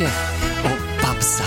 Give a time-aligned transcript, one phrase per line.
[0.00, 0.10] Lars-Åke
[0.64, 1.46] och Babsan.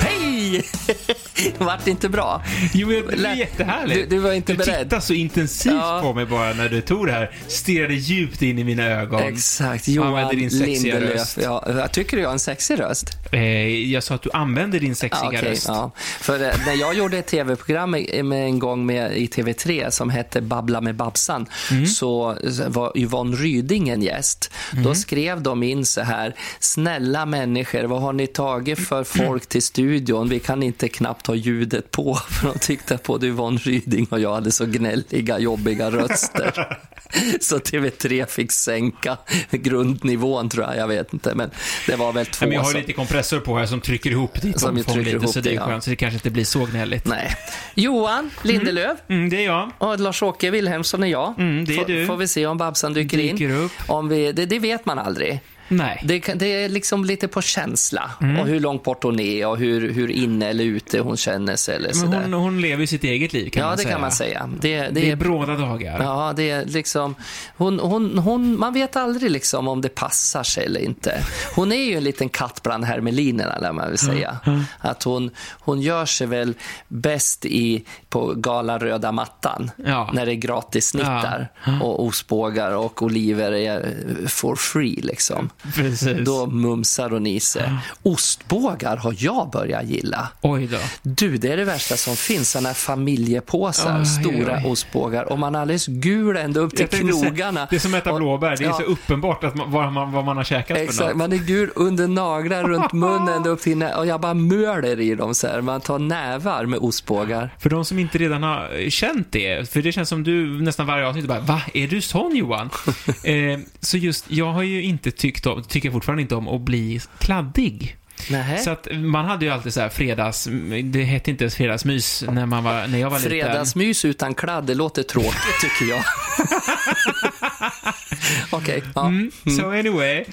[0.00, 0.64] Hej!
[1.58, 2.42] Vart inte bra?
[2.74, 4.10] Jo, det Lä- jättehärligt.
[4.10, 4.78] Du- du var inte du beredd.
[4.84, 6.00] tittade så intensivt Ja.
[6.02, 7.30] på mig bara när du tog det här.
[7.48, 9.22] Stirrade djupt in i mina ögon.
[9.22, 11.38] Exakt, Johan Lindelöf.
[11.42, 13.10] Ja, jag tycker du har en sexig röst.
[13.32, 15.64] Eh, jag sa att du använder din sexiga Ja, okej, röst.
[15.68, 15.90] ja.
[15.96, 20.40] För eh, när jag gjorde ett tv-program med, en gång med, i TV3 som hette
[20.40, 21.86] Babbla med Babsan Mm.
[21.86, 22.36] så
[22.68, 24.50] var Yvonne Ryding en gäst.
[24.72, 24.84] Mm.
[24.84, 29.62] Då skrev de in så här, snälla människor, vad har ni tagit för folk till
[29.62, 30.28] studion?
[30.28, 34.20] Vi kan inte knappt ha ljudet på, för de tyckte att både Yvonne Ryding och
[34.20, 36.78] jag hade så gnälliga, jobbiga röster.
[37.40, 39.16] Så TV3 fick sänka
[39.50, 41.50] grundnivån tror jag, jag vet inte, men
[41.86, 44.60] det var väl två men jag har lite kompressor på här som trycker ihop ditt
[44.60, 45.66] Som omfång trycker lite, ihop så det är ja.
[45.66, 45.84] skönt.
[45.84, 47.06] Så det kanske inte blir så gnälligt.
[47.06, 47.36] Nej.
[47.74, 49.70] Johan Lindelöf Mm, det är jag.
[49.78, 51.34] och Lars-Åke Wilhelmsson är jag.
[51.38, 52.06] Mm, det är får, du.
[52.06, 53.52] får vi se om Babsan dyker, Dyker in.
[53.56, 53.72] upp.
[53.86, 55.40] Om vi, det, det vet man aldrig.
[55.70, 56.00] Nej.
[56.04, 58.40] Det, det är liksom lite på känsla Mm.
[58.40, 61.76] och hur långt bort hon är och hur, hur inne eller ute hon känner sig
[61.76, 63.92] eller Men hon, hon lever sitt eget liv kan ja, man det säga.
[63.92, 64.48] kan man säga.
[64.60, 66.02] Det, det, Det är är, bråda dagar.
[66.02, 67.14] ja, det är liksom,
[67.56, 71.20] hon, hon, hon, man vet aldrig liksom om det passar sig eller inte.
[71.54, 74.36] Hon är ju en liten katt bland hermelinerna, lär man väl säga.
[74.78, 76.54] Att hon, hon gör sig väl
[76.88, 80.10] bäst i, på gala röda mattan, Ja.
[80.12, 81.48] när det är gratis snittar
[81.82, 83.94] och ostbågar och oliver är
[84.28, 85.50] for free liksom.
[85.74, 86.16] Precis.
[86.26, 87.72] Då mumsar i sig.
[88.02, 90.28] Ostbågar har jag börjat gilla.
[90.40, 90.76] Oj då.
[91.02, 92.50] Du, det är det värsta som finns.
[92.50, 94.64] Sådana här familjepåsar, Oj, stora oj.
[94.66, 95.32] ostbågar.
[95.32, 97.66] Och man är alldeles gul ända upp till knogarna.
[97.70, 98.56] Det är som att äta Och- blåbär.
[98.56, 101.08] Det är ja, så uppenbart att man, vad, man, vad man har käkat för Exakt,
[101.08, 101.16] något.
[101.16, 105.00] man är gul under naglar, runt munnen, ända upp till nä- Och jag bara möler
[105.00, 105.60] i dem så här.
[105.60, 107.54] Man tar nävar med ostbågar.
[107.58, 111.06] För de som inte redan har känt det, för det känns som du nästan varje
[111.06, 112.70] avsnitt bara Va, är du sån Johan?
[113.24, 117.00] eh, så just, jag har ju inte tyckt om, tycker fortfarande inte om att bli
[117.18, 117.96] kladdig.
[118.30, 118.58] Nähä.
[118.58, 120.48] Så att man hade ju alltid så här fredags,
[120.84, 123.30] det hette inte ens fredagsmys när, man var, när jag var liten.
[123.30, 126.04] Fredagsmys utan kladd, det låter tråkigt tycker jag.
[128.50, 129.06] Okej, ja.
[129.06, 130.24] Mm, so anyway,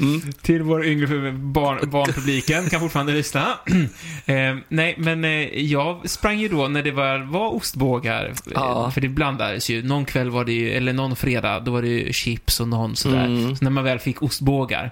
[0.41, 3.47] till vår yngre barn, barnpubliken kan fortfarande lyssna.
[4.25, 8.91] eh, nej, men eh, jag sprang ju då när det var, var ostbågar, eh, Ja.
[8.91, 9.83] för det blandades ju.
[9.83, 12.95] Någon kväll var det ju, eller någon fredag, då var det ju chips och någon
[12.95, 13.25] sådär.
[13.25, 13.55] Mm.
[13.55, 14.91] Så när man väl fick ostbågar,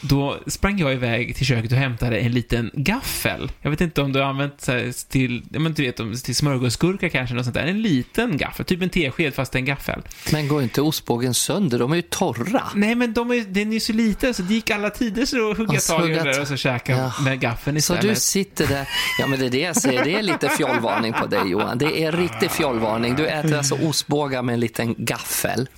[0.00, 3.52] då sprang jag iväg till köket och hämtade en liten gaffel.
[3.62, 6.36] Jag vet inte om du har använt så här, till, men du vet, om- till
[6.36, 7.66] smörgåsgurka kanske, något sånt där.
[7.66, 10.02] En liten gaffel, typ en tesked fast en gaffel.
[10.32, 11.78] Men går inte ostbågen sönder?
[11.78, 12.62] De är ju torra.
[12.74, 15.56] Nej, men de är, den är så liten så det gick alla tider så att
[15.58, 17.12] hugga så tag i den där och så käka Ja.
[17.24, 18.14] med gaffeln Så istället.
[18.14, 21.26] du sitter där, ja men det är det jag säger, det är lite fjollvarning på
[21.26, 21.78] dig Johan.
[21.78, 23.16] Det är riktig fjollvarning.
[23.16, 25.68] Du äter alltså ostbågar med en liten gaffel.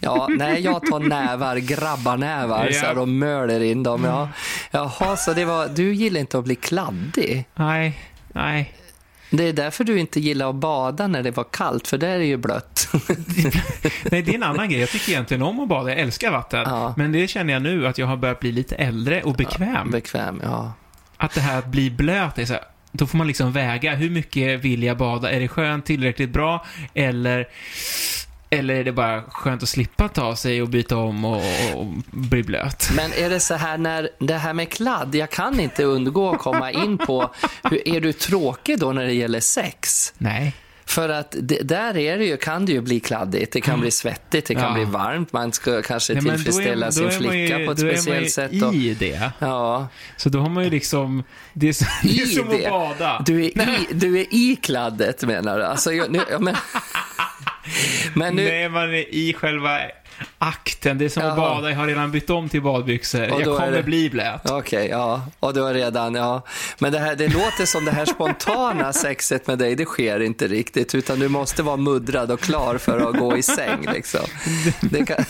[0.00, 2.80] Ja, nej, jag tar nävar, grabbarnävar Ja.
[2.80, 4.04] så här, och möler in dem.
[4.04, 4.28] Ja.
[4.70, 7.44] Jaha, så det var, du gillar inte att bli kladdig.
[7.54, 7.98] Nej,
[8.32, 8.72] nej.
[9.30, 12.18] Det är därför du inte gillar att bada när det var kallt, för där är
[12.18, 12.88] det ju blött.
[14.10, 14.80] Nej, det är en annan grej.
[14.80, 15.90] Jag tycker egentligen om att bada.
[15.90, 16.62] Jag älskar vatten.
[16.66, 16.94] Ja.
[16.96, 19.90] Men det känner jag nu att jag har börjat bli lite äldre och bekväm.
[19.90, 20.72] Bekväm, ja.
[21.16, 22.62] Att det här att bli blöt är så här,
[22.92, 25.30] då får man liksom väga hur mycket vill jag bada?
[25.30, 26.64] Är det skönt, tillräckligt bra?
[26.94, 27.48] Eller,
[28.50, 31.86] eller är det bara skönt att slippa ta sig och byta om och, och, och
[32.10, 32.90] bli blöt?
[32.96, 36.38] Men är det så här när det här med kladd, jag kan inte undgå att
[36.38, 37.30] komma in på,
[37.70, 40.12] hur, är du tråkig då när det gäller sex?
[40.18, 40.54] Nej.
[40.84, 43.90] För att det, där är det ju, kan det ju bli kladdigt, det kan bli
[43.90, 44.72] svettigt, det kan Ja.
[44.74, 47.78] bli varmt, man ska kanske Nej, är- tillfredsställa sin är man flicka ju- på ett
[47.78, 48.74] då är man speciellt ju sätt.
[48.74, 49.30] I det.
[49.38, 51.22] ja, Så då har man ju liksom,
[51.52, 52.66] det är, så, det är som det.
[52.66, 53.22] att bada.
[53.26, 55.64] Du är, i, du är i kladdet menar du?
[55.64, 56.56] Alltså, jag, nu, men,
[58.14, 59.78] men nu, Nej, man är i själva
[60.38, 60.98] akten.
[60.98, 61.70] Det är som att bada.
[61.70, 63.20] Jag har redan bytt om till badbyxor.
[63.20, 64.50] Jag kommer det- bli blöt.
[64.50, 65.26] Okej, ja.
[65.40, 66.42] Och du har redan, ja.
[66.78, 70.46] Men det, här, det låter som det här spontana sexet med dig, det sker inte
[70.46, 70.94] riktigt.
[70.94, 74.20] Utan du måste vara muddrad och klar för att gå i säng liksom.
[74.80, 75.16] Det kan...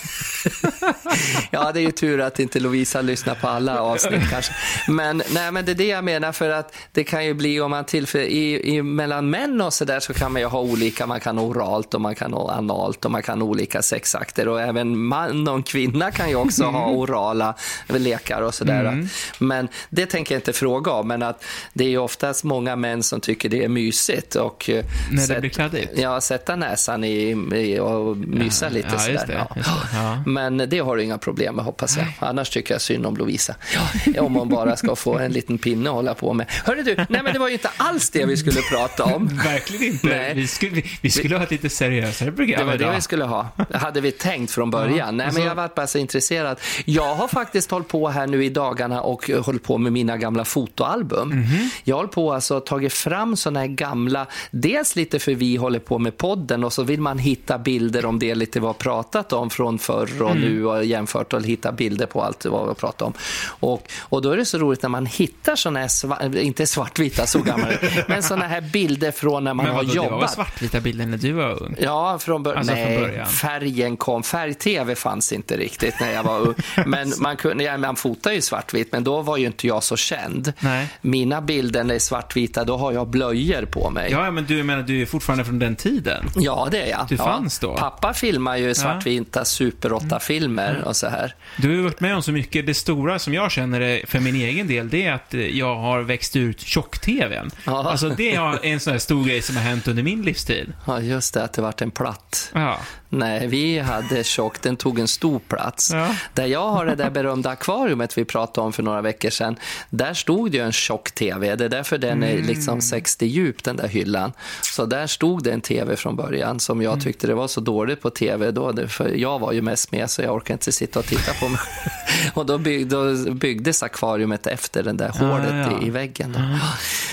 [1.50, 4.52] ja, det är ju tur att inte Lovisa lyssnar på alla avsnitt kanske.
[4.88, 7.70] Men, nej, men det är det jag menar för att det kan ju bli om
[7.70, 11.06] man tillför, i, i, mellan män och så där så kan man ju ha olika,
[11.06, 14.60] man kan oralt och man kan ha analt och man kan ha olika sexakter och
[14.60, 17.54] även man och en kvinna kan ju också ha orala
[17.86, 18.84] lekar och sådär.
[18.84, 19.08] Mm.
[19.38, 23.02] Men det tänker jag inte fråga om, men att det är ju oftast många män
[23.02, 24.34] som tycker det är mysigt.
[24.34, 25.92] Och, eh, När det sätt- blir kladdigt?
[25.98, 29.12] Ja, sätta näsan i, i och mysa lite ja, sådär.
[29.26, 30.22] det, just det, ja.
[30.26, 32.06] Men det har du inga problem med hoppas jag.
[32.18, 33.54] Annars tycker jag synd om Lovisa.
[34.18, 36.46] Om hon bara ska få en liten pinne att hålla på med.
[36.64, 39.26] Hörru du, nej men det var ju inte alls det vi skulle prata om.
[39.44, 40.06] Verkligen inte.
[40.06, 40.34] Nej.
[40.34, 42.94] Vi skulle, vi, vi skulle ha ett lite seriösare program Det var det idag.
[42.94, 43.48] vi skulle ha.
[43.70, 44.96] Det hade vi tänkt från början.
[44.98, 46.60] Ja, Nej, men jag var bara så intresserad.
[46.84, 50.44] Jag har faktiskt hållit på här nu i dagarna och hållit på med mina gamla
[50.44, 51.28] fotoalbum.
[51.28, 51.70] Mhm.
[51.84, 55.78] Jag har hållit på alltså tagit fram såna här gamla, dels lite för vi håller
[55.78, 59.50] på med podden och så vill man hitta bilder om det lite har pratat om
[59.50, 60.42] från förr och Mm.
[60.42, 63.12] nu och jämfört och hitta bilder på allt vad vi har pratat om.
[63.46, 67.26] Och, och då är det så roligt när man hittar såna här, sva- inte svartvita
[67.26, 67.66] så gamla,
[68.08, 70.30] men såna här bilder från när man Men har vadå, det var jobbat.
[70.32, 71.76] svartvita bilder när du var ung?
[71.80, 73.26] Ja, från, bör- Alltså från Nej, början.
[73.26, 74.22] färgen kom.
[74.50, 76.54] Färg-tv fanns inte riktigt när jag var ung.
[76.86, 79.96] Men man, kunde, ja, man fotar ju svartvitt, men då var ju inte jag så
[79.96, 80.52] känd.
[80.60, 80.88] Nej.
[81.00, 84.10] Mina bilder när det är svartvita, då har jag blöjor på mig.
[84.10, 86.30] Ja, men du menar, du är fortfarande från den tiden?
[86.36, 87.06] Ja, det är jag.
[87.08, 87.24] Du ja.
[87.24, 87.76] fanns då?
[87.76, 91.34] Pappa filmar ju svartvita Super 8-filmer och så här.
[91.56, 92.66] Du har ju varit med om så mycket.
[92.66, 96.00] Det stora som jag känner är, för min egen del, det är att jag har
[96.00, 97.50] växt ut tjock-tvn.
[97.64, 97.90] Ja.
[97.90, 100.72] Alltså, det är en sån här stor grej som har hänt under min livstid.
[100.86, 102.50] Ja, just det, att det vart en platt.
[102.54, 102.78] Ja.
[103.12, 105.90] Nej, vi hade tjock, den tog en stor plats.
[105.92, 106.14] Ja.
[106.34, 109.56] Där jag har det där berömda akvariumet vi pratade om för några veckor sedan,
[109.90, 111.56] där stod ju en tjock tv.
[111.56, 114.32] Det är därför den är liksom 60 djup, den där hyllan.
[114.62, 118.00] Så där stod det en tv från början som jag tyckte det var så dåligt
[118.00, 121.06] på tv då, för jag var ju mest med så jag orkade inte sitta och
[121.06, 121.60] titta på mig.
[122.34, 125.80] och då, bygg, då byggdes akvariumet efter den där hålet ja.
[125.82, 126.32] i, i väggen.
[126.32, 126.40] Då.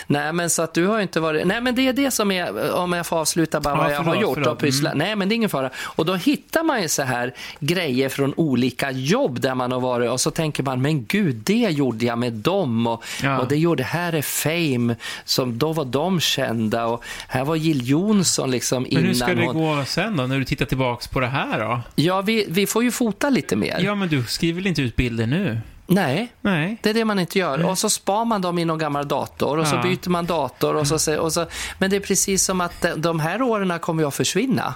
[0.07, 1.47] Nej, men så att du har inte varit...
[1.47, 4.01] Nej, men det är det som är, om jag får avsluta bara Ja, vad jag
[4.01, 4.93] har gjort och pysslat.
[4.95, 5.69] Nej, men det är ingen fara.
[5.87, 10.09] Och då hittar man ju så här grejer från olika jobb där man har varit
[10.11, 13.39] och så tänker man, men gud, det gjorde jag med dem och, Ja.
[13.39, 14.95] och det gjorde, här är Fame,
[15.25, 19.33] som då var de kända och här var Jill Johnson liksom Men innan hur ska
[19.35, 19.55] det hon...
[19.55, 21.81] gå sen då, när du tittar tillbaks på det här då?
[21.95, 23.79] Ja, vi, vi får ju fota lite mer.
[23.83, 25.59] Ja, men du skriver väl inte ut bilder nu?
[25.89, 26.77] Nej, Nej.
[26.83, 27.65] Det är det man inte gör.
[27.65, 29.83] Och så spar man dem i någon gammal dator och så Ja.
[29.83, 30.75] byter man dator.
[30.75, 31.45] Och så, och så,
[31.79, 34.73] men det är precis som att de- här åren kommer att försvinna.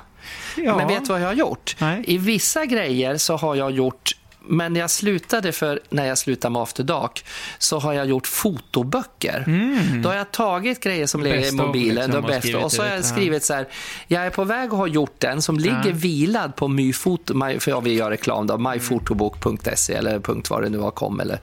[0.57, 0.77] Ja.
[0.77, 1.75] Men vet du vad jag har gjort?
[1.79, 2.03] Nej.
[2.07, 4.11] I vissa grejer så har jag gjort
[4.47, 7.25] men jag slutade för, när jag slutade med After Dark,
[7.57, 9.45] så har jag gjort fotoböcker.
[10.03, 11.65] Då har jag tagit grejer som ligger i Mm.
[11.65, 13.03] Mobilen, liksom, de och så har jag ja.
[13.03, 13.67] skrivit så här,
[14.07, 15.91] jag är på väg att ha gjort den som ligger Ja.
[15.93, 20.69] vilad på myfoto, my, för jag vill göra reklam då, myfotobok.se eller punkt vad det
[20.69, 21.39] nu har kom eller.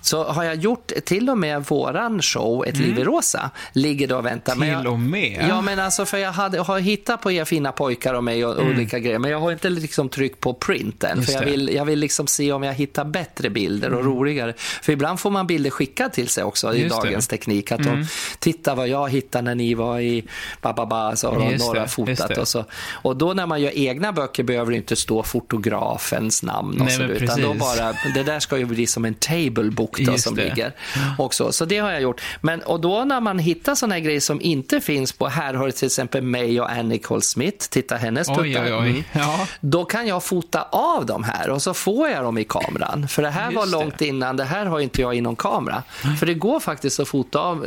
[0.00, 4.16] Så har jag gjort till och med våran show, Ett liv i rosa, ligger då
[4.16, 4.52] och väntar.
[4.52, 4.68] Mm.
[4.68, 5.46] Till jag, och med?
[5.48, 8.66] Ja, men alltså för jag hade, har hittat på er fina pojkar och mig och
[8.66, 11.10] olika grejer, men jag har inte liksom tryckt på print än.
[11.10, 11.20] Mm.
[11.20, 11.54] Just För jag det.
[11.54, 11.66] Mm.
[11.66, 14.54] vill, jag vill liksom se om jag hittar bättre bilder och roligare.
[14.82, 16.94] För ibland får man bilder skickade till sig också i Just det.
[16.94, 17.06] Mm.
[17.06, 17.72] dagens teknik.
[17.72, 18.06] Att de,
[18.38, 20.24] titta vad jag hittade när ni var i
[20.62, 22.28] Bababa, så har några det, fotat.
[22.28, 22.40] det.
[22.40, 22.64] Och, så.
[22.92, 26.96] och då när man gör egna böcker behöver det inte stå fotografens namn och Nej,
[26.96, 30.24] så, utan då bara, det där ska ju bli som en table book då, Just
[30.24, 30.44] som det.
[30.44, 30.72] ligger.
[31.18, 31.52] Också.
[31.52, 32.20] Så det har jag gjort.
[32.40, 35.72] Men, och då när man hittar här grejer som inte finns på, här har du
[35.72, 38.44] till exempel mig och Annie Cole Smith, titta hennes tuttar.
[38.44, 39.04] Mm.
[39.12, 39.46] Ja.
[39.60, 43.08] Då kan jag fota av de här och så får jag dem i kameran.
[43.08, 43.72] För det här Just var det.
[43.84, 45.82] långt innan, det här har inte jag i någon kamera.
[46.18, 47.66] För det går faktiskt att fota av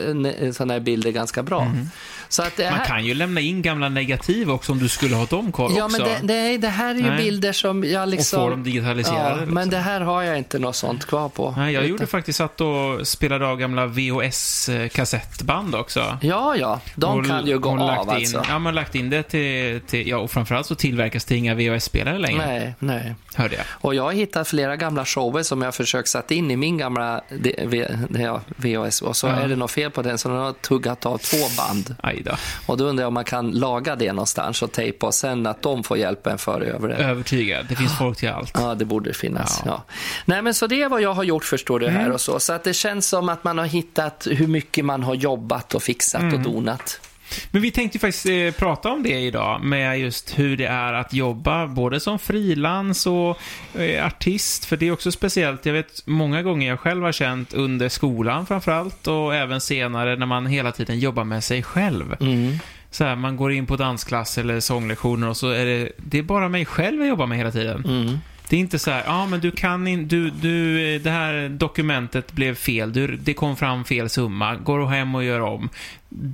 [0.53, 1.71] såna här bilder ganska bra.
[2.29, 2.71] Så att det Mhm.
[2.71, 5.71] Man här, kan ju lämna in gamla negativ också om du skulle ha dem kvar
[5.77, 6.01] Ja, också.
[6.01, 7.17] men det, det, det här är ju Nej.
[7.17, 8.39] bilder som jag liksom...
[8.39, 9.53] Och få dem digitaliserade, Ja, liksom.
[9.53, 11.53] men det här har jag inte något sånt kvar på.
[11.57, 16.17] Nej, jag Utan- gjorde faktiskt att och spelade av gamla VHS-kassettband också.
[16.21, 18.43] Ja, ja, de Och- kan ju gå och lagt av in, alltså.
[18.49, 22.17] Ja, men lagt in det till, till ja, och framförallt så tillverkas det inga VHS-spelare
[22.17, 23.15] längre, Nej, nej.
[23.35, 23.65] hörde jag.
[23.71, 27.21] Och jag har hittat flera gamla shower som jag försökt sätta in i min gamla
[28.19, 29.33] ja, VHS och så Ja.
[29.33, 31.95] är det något fel på den så den har tuggat av två band.
[32.03, 32.31] Aj då.
[32.65, 35.61] Och då undrar jag om man kan laga det någonstans och tejpa och sen att
[35.61, 36.95] de får hjälp en föra över det.
[36.95, 37.65] Övertygad.
[37.69, 38.51] Det finns folk till allt.
[38.53, 39.61] Ja, det borde finnas.
[39.65, 39.71] Ja.
[39.87, 39.93] Ja.
[40.25, 42.01] Nej, men så det är vad jag har gjort förstår du Mm.
[42.01, 42.39] här och så.
[42.39, 45.83] Så att det känns som att man har hittat hur mycket man har jobbat och
[45.83, 46.33] fixat Mm.
[46.33, 46.99] och donat.
[47.51, 51.13] Men vi tänkte faktiskt eh, prata om det idag, med just hur det är att
[51.13, 53.39] jobba både som frilans och
[53.81, 55.65] eh, artist, för det är också speciellt.
[55.65, 60.25] Jag vet många gånger jag själv har känt under skolan framförallt, och även senare när
[60.25, 62.15] man hela tiden jobbar med sig själv.
[62.19, 62.59] Mm.
[62.91, 66.23] Så här, man går in på dansklass eller sånglektioner och så är det, det är
[66.23, 67.85] bara mig själv jag jobbar med hela tiden.
[67.85, 68.17] Mm.
[68.49, 71.09] Det är inte så här, ja ah, men du kan inte, du, du, eh, det
[71.09, 75.41] här dokumentet blev fel, du, det kom fram fel summa, går du hem och gör
[75.41, 75.69] om.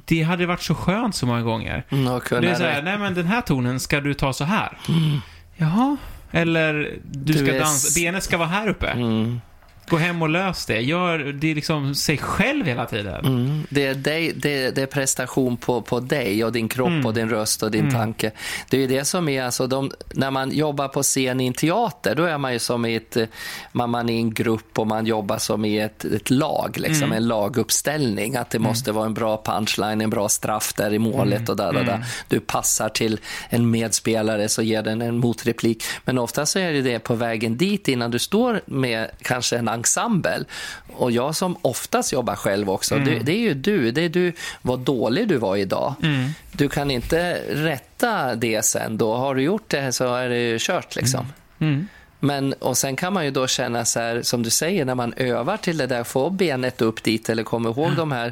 [0.05, 1.83] Det hade varit så skönt så många gånger.
[1.89, 4.77] Mm, Det är så här, nej men den här tonen ska du ta så här.
[4.89, 5.19] Mm.
[5.55, 5.97] Jaha,
[6.31, 8.87] Eller du, Du ska är dansa, benet ska vara här uppe.
[8.87, 9.41] Mm.
[9.89, 10.79] Gå hem och lös det.
[10.81, 13.25] Gör det liksom sig själv hela tiden.
[13.25, 13.63] Mm.
[13.69, 17.05] Det, är dig, det, det är prestation på, på dig och din kropp Mm.
[17.05, 17.93] och din röst och din Mm.
[17.93, 18.31] tanke.
[18.69, 22.15] Det är det som är, alltså de, när man jobbar på scen i en teater,
[22.15, 23.25] då är man ju som i ett, eh,
[23.71, 27.03] man, man är i en grupp och man jobbar som i ett, ett lag, liksom,
[27.03, 27.17] Mm.
[27.17, 28.35] en laguppställning.
[28.35, 31.49] Att det måste vara en bra punchline, en bra straff där i målet Mm.
[31.49, 32.05] och där, där, där.
[32.27, 35.83] Du passar till en medspelare så ger den en motreplik.
[36.05, 39.67] Men ofta så är det det på vägen dit innan du står med kanske en
[39.73, 40.45] ensemble.
[40.93, 43.91] Och jag som oftast jobbar själv också, det, det är ju du.
[43.91, 45.95] Det är du, vad dålig du var idag.
[46.03, 46.29] Mm.
[46.51, 48.97] Du kan inte rätta det sen.
[48.97, 51.25] Då har du gjort det så är det kört liksom.
[51.59, 51.87] Mm.
[52.23, 55.13] Men, och sen kan man ju då känna så här, som du säger, när man
[55.17, 58.27] övar till det där, få benet upp dit eller kommer ihåg de här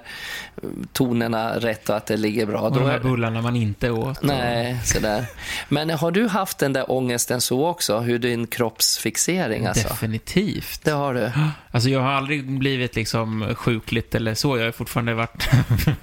[0.63, 2.59] eh, tonerna rätt och att det ligger bra.
[2.59, 4.23] Och Då de här är, bullarna man inte åt.
[4.23, 5.25] nej, sådär.
[5.69, 7.99] Men har du haft den där ångesten så också?
[7.99, 9.87] Hur din kroppsfixering alltså?
[9.87, 10.83] Definitivt.
[10.83, 11.31] Det har du?
[11.73, 14.57] Alltså jag har aldrig blivit liksom sjukligt eller så.
[14.57, 15.49] Jag har fortfarande varit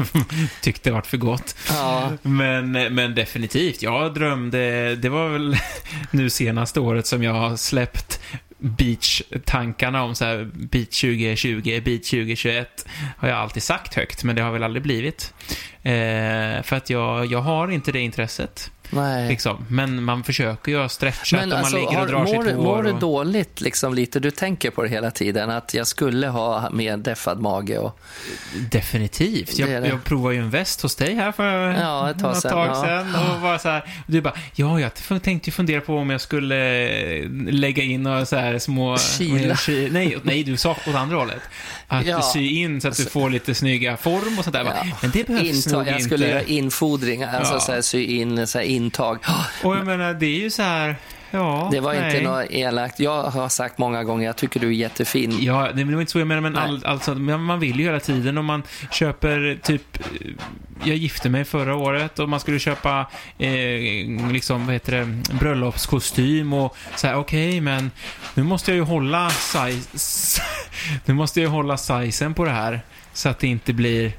[0.60, 1.56] tyckt det varit för gott.
[1.68, 2.10] Ja.
[2.22, 3.82] Men, men definitivt.
[3.82, 5.56] Jag drömde, det var väl
[6.10, 8.20] nu senaste året som jag har släppt
[8.58, 12.86] beach-tankarna om så här beach 2020, beach 2021
[13.18, 15.34] har jag alltid sagt högt, men det har väl aldrig blivit.
[15.82, 18.70] Eh, för att jag, jag har inte det intresset.
[18.90, 19.28] Nej.
[19.28, 19.64] Liksom.
[19.68, 22.54] Men man försöker ju ha stretchat och man alltså, ligger och har- drar mår, sitt
[22.54, 22.62] hår.
[22.64, 23.00] mår du och...
[23.00, 24.20] dåligt liksom lite?
[24.20, 27.98] Du tänker på det hela tiden, att jag skulle ha mer deffad mage och...
[28.70, 29.58] Definitivt.
[29.58, 29.88] Jag, Det det.
[29.88, 32.82] jag provade ju en väst hos dig här för Ja, ett tag sedan, tag ja.
[32.84, 33.14] sedan.
[33.14, 36.88] Och var så här, du bara, ja, jag tänkte ju fundera på om jag skulle
[36.88, 38.98] eh, lägga in några så här små...
[38.98, 39.56] Kila.
[39.90, 41.42] Nej, nej, du sa åt andra hållet.
[41.90, 42.22] Att Ja.
[42.22, 44.64] sy in så att du får lite snygga form och sånt där.
[44.64, 44.84] Ja.
[45.02, 46.04] Men det behövs Intag, nog jag inte.
[46.04, 47.60] skulle göra infodringar, alltså Ja.
[47.60, 49.18] så här, sy in så här, intag.
[49.62, 50.96] Och jag menar, det är ju så här,
[51.30, 52.16] ja, Det var nej.
[52.16, 53.00] inte något elakt.
[53.00, 55.38] Jag har sagt många gånger, jag tycker du är jättefin.
[55.40, 58.38] Ja, det var inte så jag menar, men all, alltså, man vill ju hela tiden
[58.38, 59.98] om man köper typ...
[60.84, 63.06] Jag gifte mig förra året och man skulle köpa
[63.38, 63.50] eh,
[64.32, 65.04] liksom, vad heter det,
[65.34, 67.90] bröllopskostym och så här, okej, men
[68.34, 69.98] nu måste jag ju hålla size,
[71.04, 72.80] nu måste jag hålla sizen på det här
[73.12, 74.12] så att det inte blir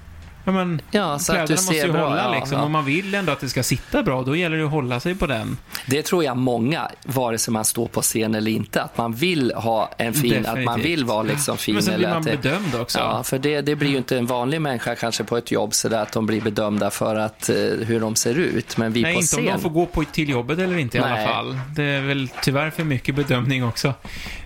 [0.51, 2.09] men Ja, så att du måste ser ju bra.
[2.09, 2.57] hålla liksom.
[2.57, 2.63] ja.
[2.63, 5.15] Om man vill ändå att det ska sitta bra, då gäller det att hålla sig
[5.15, 5.57] på den.
[5.87, 9.53] Det tror jag många, vare sig man står på scen eller inte, att man vill
[9.55, 10.85] ha en fin, att man Definitivt.
[10.85, 11.73] vill vara liksom fin.
[11.75, 12.99] Men sen blir man bedömd också.
[12.99, 15.89] Ja, för det, det blir ju inte en vanlig människa kanske på ett jobb så
[15.89, 18.77] där att de blir bedömda för att, eh, hur de ser ut.
[18.77, 19.53] Men vi Nej, på inte om scen...
[19.55, 21.27] de får gå på till jobbet eller inte i alla Nej.
[21.27, 21.59] fall.
[21.75, 23.93] Det är väl tyvärr för mycket bedömning också.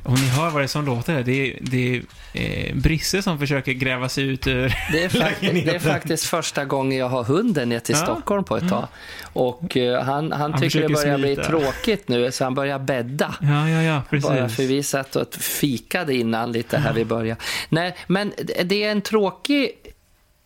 [0.04, 2.02] Om ni hör vad det är som låter, det är, det är
[2.34, 4.76] eh, Brisse som försöker gräva sig ut ur...
[4.92, 8.04] Det är, fakt- det är faktiskt första gången jag har hunden ner till Ja.
[8.06, 8.88] Stockholm på ett tag.
[9.34, 11.50] Och eh, han, han, tycker det börjar bli smita.
[11.50, 13.36] tråkigt nu, så han börjar bädda.
[13.42, 14.30] Ja, ja, ja, precis.
[14.30, 17.42] Bara för vi satt och fikade innan lite här vi började.
[17.70, 19.72] Nej, men det är en tråkig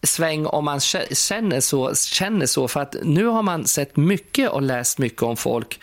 [0.03, 4.49] sväng om man kä- känner så, känner så, för att nu har man sett mycket
[4.49, 5.79] och läst mycket om folk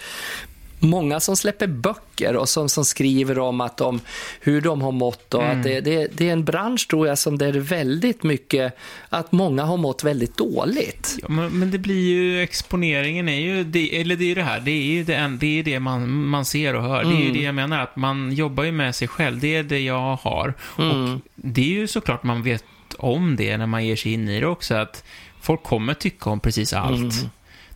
[0.84, 4.00] Många som släpper böcker och som, som skriver om att de,
[4.40, 5.34] hur de har mått.
[5.34, 5.58] Och Mm.
[5.58, 8.76] att det, det, det är en bransch tror jag som det är väldigt mycket,
[9.08, 11.16] att många har mått väldigt dåligt.
[11.22, 14.42] Ja, men, men det blir ju, exponeringen är ju, det, eller det är ju det
[14.42, 17.04] här, det är ju det, det, är det man, man ser och hör.
[17.04, 17.32] Det är ju Mm.
[17.36, 19.40] det jag menar, att man jobbar ju med sig själv.
[19.40, 20.54] Det är det jag har.
[20.78, 21.14] Mm.
[21.14, 22.64] Och det är ju såklart man vet
[22.98, 25.04] om det när man ger sig in i det också, att
[25.40, 27.14] folk kommer tycka om precis allt.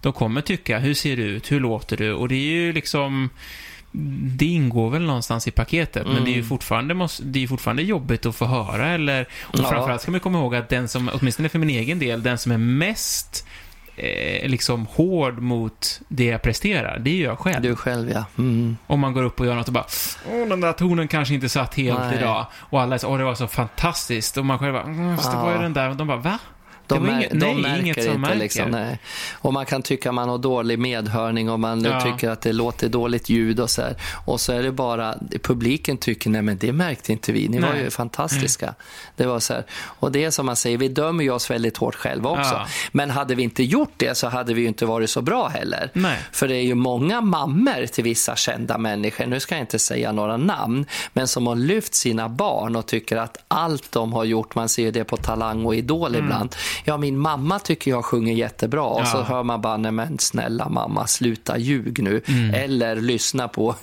[0.00, 0.12] Mm.
[0.12, 2.12] De kommer tycka, hur ser du ut, hur låter du?
[2.12, 3.30] Och det är ju liksom,
[4.36, 6.48] det ingår väl någonstans i paketet, men det är ju Mm.
[6.48, 9.68] fortfarande, måste, det är fortfarande jobbigt att få höra, eller, och Ja.
[9.68, 12.52] framförallt ska man komma ihåg att den som, åtminstone för min egen del, den som
[12.52, 13.46] är mest
[13.96, 17.62] eh, liksom hård mot det jag presterar, det är ju jag själv.
[17.62, 18.24] Du själv ja.
[18.38, 18.76] Mm.
[18.86, 19.86] Om man går upp och gör något och bara
[20.32, 22.18] Åh, den där tonen kanske inte satt helt Nej.
[22.18, 22.46] idag.
[22.54, 24.36] Och alla säger Åh, det var så fantastiskt.
[24.36, 25.88] Och man själv bara mm, fast det var ju den där.
[25.90, 26.38] Och de bara Va?
[26.88, 28.36] De, Det var mär- inget- de nej, märker inget inte märker.
[28.38, 28.98] liksom, nej.
[29.32, 32.00] Och man kan tycka man har dålig medhörning och man Ja.
[32.00, 33.96] tycker att det låter dåligt ljud och så här.
[34.26, 37.68] Och så är det bara, publiken tycker nej men det märkte inte vi, ni var
[37.72, 37.82] Nej.
[37.82, 38.74] ju fantastiska.
[39.16, 39.64] Det var så här.
[39.84, 42.54] Och det är som man säger, vi dömer ju oss väldigt hårt själva också.
[42.54, 42.66] Ja.
[42.92, 45.90] Men hade vi inte gjort det så hade vi ju inte varit så bra heller.
[45.92, 46.18] Nej.
[46.32, 50.12] För det är ju många mammor till vissa kända människor, nu ska jag inte säga
[50.12, 54.54] några namn, men som har lyft sina barn och tycker att allt de har gjort,
[54.54, 56.24] man ser det på Talang och Idol Mm.
[56.24, 58.82] ibland, ja min mamma tycker jag sjunger jättebra.
[58.84, 62.22] Och så hör man bara, nej men snälla mamma, sluta ljug nu.
[62.28, 62.54] Mm.
[62.54, 63.74] Eller lyssna på,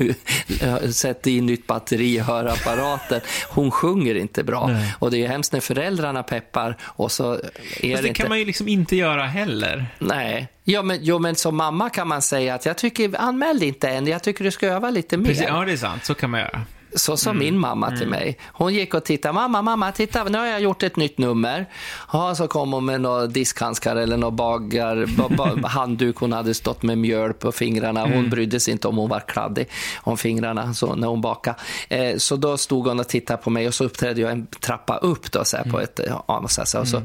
[0.91, 3.21] sätt in nytt batteri i hörapparaten.
[3.49, 4.67] Hon sjunger inte bra.
[4.67, 4.95] Nej.
[4.99, 8.13] Och det är hemskt när föräldrarna peppar och så är Fast det det inte...
[8.13, 9.85] kan man ju liksom inte göra heller.
[9.99, 10.47] Nej.
[10.63, 13.89] Ja men, jo, men som mamma kan man säga att jag tycker, anmäl dig inte
[13.89, 15.25] än, jag tycker du ska öva lite mer.
[15.25, 16.05] Precis, ja, det är sant.
[16.05, 16.61] Så kan man göra.
[16.95, 17.39] Så sa Mm.
[17.45, 18.37] min mamma till mig.
[18.53, 19.33] Hon gick och tittade.
[19.33, 21.69] Mamma, mamma, titta, nu har jag gjort ett nytt nummer.
[22.13, 26.17] Ja, så kom hon med några diskhandskar eller några bagar, ba, handduk.
[26.17, 28.01] Hon hade stått med mjöl på fingrarna.
[28.01, 28.29] Hon Mm.
[28.29, 29.67] brydde sig inte om hon var kladdig
[30.01, 31.57] om fingrarna så när hon bakade.
[31.89, 34.97] Eh, så då stod hon och tittade på mig och så uppträdde jag en trappa
[34.97, 35.73] upp då, så här, Mm.
[35.73, 37.01] på ett, ja, så, här, så, och så,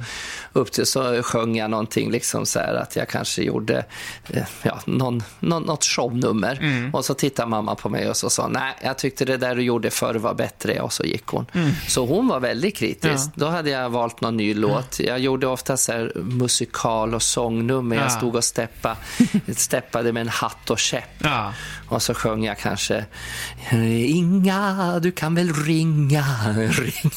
[0.53, 3.85] upp till, så sjöng jag någonting liksom så här, att jag kanske gjorde
[4.29, 6.59] eh, ja, någon, någon, något shownummer.
[6.63, 6.95] Mm.
[6.95, 9.63] Och så tittade mamma på mig och så sa nej, jag tyckte det där du
[9.63, 11.47] gjorde förr var bättre och så gick hon.
[11.89, 13.05] Så hon var väldigt kritisk.
[13.05, 13.17] Mm.
[13.25, 13.31] Ja.
[13.35, 15.01] Då hade jag valt någon ny låt.
[15.01, 17.97] Jag gjorde ofta så här musikal och sångnummer.
[17.97, 18.11] Jag Ja.
[18.11, 18.97] stod och steppa,
[19.57, 21.05] steppade med en hatt och käpp.
[21.23, 21.53] Ja.
[21.89, 23.05] Och så sjöng jag kanske
[24.07, 26.25] Inga, du kan väl ringa,
[26.57, 27.11] ringa.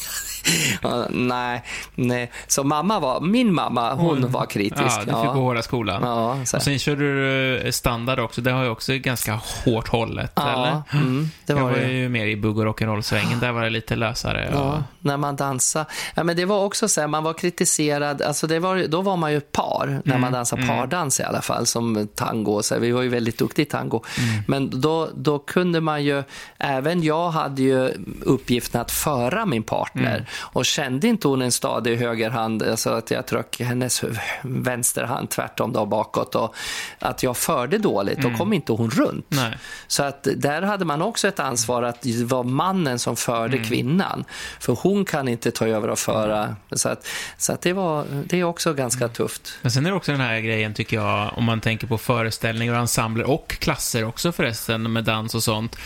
[0.82, 1.62] Ja, nej,
[1.94, 2.30] nej.
[2.46, 4.82] Så mamma var, min mamma, hon var kritisk.
[4.82, 6.02] Ja, du fick gå hårda skolan.
[6.02, 8.40] Ja, så Och sen körde du eh, standard också.
[8.40, 9.32] Det har ju också ganska
[9.64, 10.50] hårt hållet, eller?
[10.52, 11.92] Ja, mm, det jag var var det.
[11.92, 13.40] ju mer i bugg och rock'n'roll-svängen.
[13.40, 14.48] Där var det lite lösare.
[14.48, 15.84] och- Ja, när man dansar.
[16.14, 19.16] Ja, men det var också så här, man var kritiserad, alltså det var, då var
[19.16, 22.62] man ju par, när man dansade pardans i alla fall, som tango.
[22.62, 24.02] Så här, vi var ju väldigt duktiga i tango.
[24.46, 26.22] Men då, då kunde man ju,
[26.58, 27.90] även jag hade ju
[28.22, 30.28] uppgiften att föra min partner.
[30.36, 34.04] Och kände inte hon en stadig högerhand, alltså att jag tryck hennes
[34.42, 36.54] vänsterhand tvärtom då bakåt och
[36.98, 39.26] att jag förde dåligt, då kom inte hon runt.
[39.28, 39.58] Nej.
[39.86, 43.68] Så att där hade man också ett ansvar att det var mannen som förde Mm.
[43.68, 44.24] kvinnan.
[44.60, 46.56] För hon kan inte ta över och föra.
[46.72, 47.06] Så, att,
[47.38, 49.14] så att det, var, det är också ganska Mm.
[49.14, 49.58] tufft.
[49.62, 52.72] Men sen är det också den här grejen, tycker jag, om man tänker på föreställningar
[52.74, 55.76] och ensembler och klasser också förresten, med dans och sånt.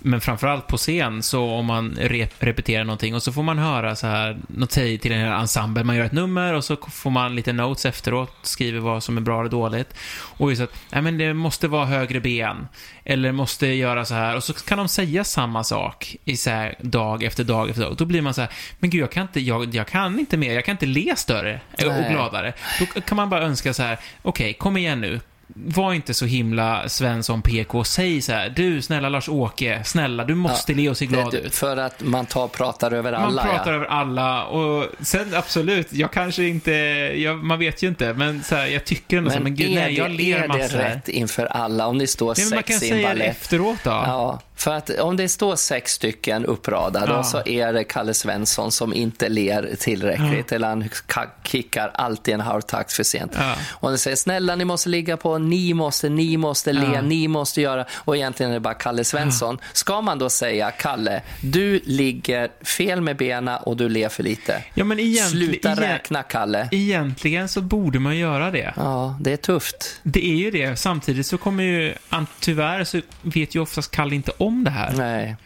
[0.00, 3.96] Men framförallt på scen, så om man rep repeterar någonting och så får man höra
[3.96, 7.10] så här, något säg till den här ensemblen, man gör ett nummer och så får
[7.10, 9.94] man lite notes efteråt, skriver vad som är bra eller dåligt.
[10.38, 12.68] Och just att, nej men det måste vara högre ben,
[13.04, 16.74] eller måste göra så här, och så kan de säga samma sak i så här
[16.80, 17.96] dag efter dag efter dag.
[17.96, 20.54] Då blir man så här, men gud jag kan inte, jag, jag kan inte mer,
[20.54, 22.12] jag kan inte le större och Nej.
[22.12, 22.52] gladare.
[22.78, 25.20] Då kan man bara önska så här, okej, kom igen nu.
[25.54, 27.84] Var inte så himla Svensson PK.
[27.84, 31.54] Säg så här, du snälla Lars-Åke, snälla, du måste le och se glad Det- ut.
[31.54, 33.42] För att man tar, pratar över Man alla.
[33.44, 33.76] pratar ja.
[33.76, 36.70] över alla och sen absolut, jag kanske inte,
[37.16, 39.70] jag, man vet ju inte, men så här, jag tycker ändå så här, men gud,
[39.74, 40.78] nej, jag det, ler är det massor.
[40.78, 43.14] rätt inför alla om det står Nej, men man kan sex i en säga det
[43.14, 43.30] balett?
[43.36, 43.90] efteråt då.
[43.90, 47.18] Ja, för att om det står sex stycken uppradade Ja.
[47.18, 52.34] och så är det Kalle Svensson som inte ler tillräckligt eller han ka- kickar alltid
[52.34, 53.32] en halvtakt för sent.
[53.36, 53.54] Ja.
[53.70, 57.02] Och han säger snälla ni måste ligga på, ni måste, ni måste le, Ja.
[57.02, 59.58] ni måste göra och egentligen är det bara Kalle Svensson.
[59.72, 64.62] Ska man då säga Kalle, du ligger fel med benen och du ler för lite.
[64.74, 66.68] Ja, men Sluta räkna Kalle.
[66.72, 68.72] egentligen så borde man göra det.
[68.76, 70.00] Ja, det är tufft.
[70.02, 70.76] Det är ju det.
[70.76, 71.94] Samtidigt så kommer ju,
[72.40, 75.36] tyvärr så vet ju oftast Kalle inte om det här Nej.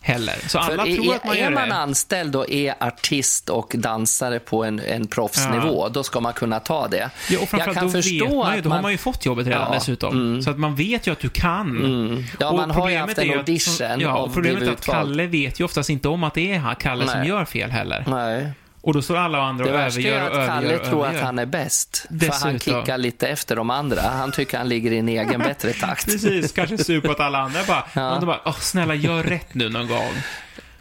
[0.00, 0.34] heller.
[0.48, 1.74] Så alla För tror är, att man är gör man det.
[1.74, 6.88] anställd och är artist och dansare på en, en proffsnivå, då ska man kunna ta
[6.88, 6.96] det.
[7.30, 8.82] Ja, och Jag framförallt kan då vet förstå man ju, då har man...
[8.82, 10.12] man ju fått jobbet redan Ja, dessutom.
[10.16, 10.42] mm.
[10.42, 11.60] Så att man vet ju att du kan.
[11.84, 12.24] Mm.
[12.40, 14.84] Ja, Och man har ju haft en är att- audition Ja, och problemet är att.
[14.86, 17.28] Kalle vet ju oftast inte om att det är han- Kalle som Nej.
[17.28, 18.04] gör fel heller.
[18.08, 18.50] Nej.
[18.82, 20.86] Och då står alla andra Det och värsta är övergör och att Kalle övergör och
[20.86, 21.24] tror att övergör.
[21.26, 21.96] han är bäst.
[21.96, 22.08] För
[22.44, 22.58] han Dessutom.
[22.58, 24.00] kickar lite efter de andra.
[24.02, 26.04] Han tycker han ligger i en egen bättre takt.
[26.06, 28.16] Precis, kanske sur på att alla andra bara, Ja.
[28.16, 30.12] och bara, åh snälla gör rätt nu någon gång.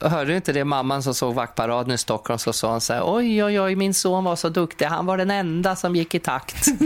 [0.04, 3.02] Hörde du inte det mamman som såg vaktparaden i Stockholm så sa hon så här,
[3.06, 6.20] oj, oj, oj, min son var så duktig, han var den enda som gick i
[6.20, 6.68] takt.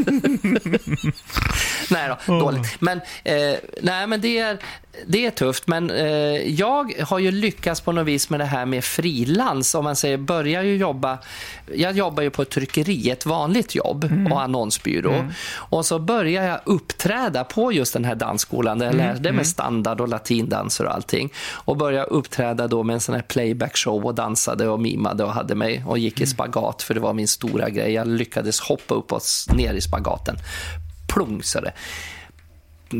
[1.89, 2.39] nej då, Åh.
[2.39, 2.81] dåligt.
[2.81, 4.57] Men, eh, nej, men det, är,
[5.07, 6.07] det är tufft, men eh,
[6.59, 10.17] jag har ju lyckats på något vis med det här med frilans, om man säger,
[10.17, 11.17] börjar ju jobba,
[11.73, 15.25] jag jobbar ju på ett tryckeri, ett vanligt jobb och annonsbyrå.
[15.53, 20.01] Och så börjar jag uppträda på just den här dansskolan där jag lärde mig standard
[20.01, 21.33] och latindanser och allting.
[21.51, 25.55] Och började uppträda då med en sån här playback-show och dansade och mimade och hade
[25.55, 27.93] mig och gick i spagat för det var min stora grej.
[27.93, 29.21] Jag lyckades hoppa upp och
[29.55, 30.37] ner i spagaten.
[31.07, 31.73] Plong så det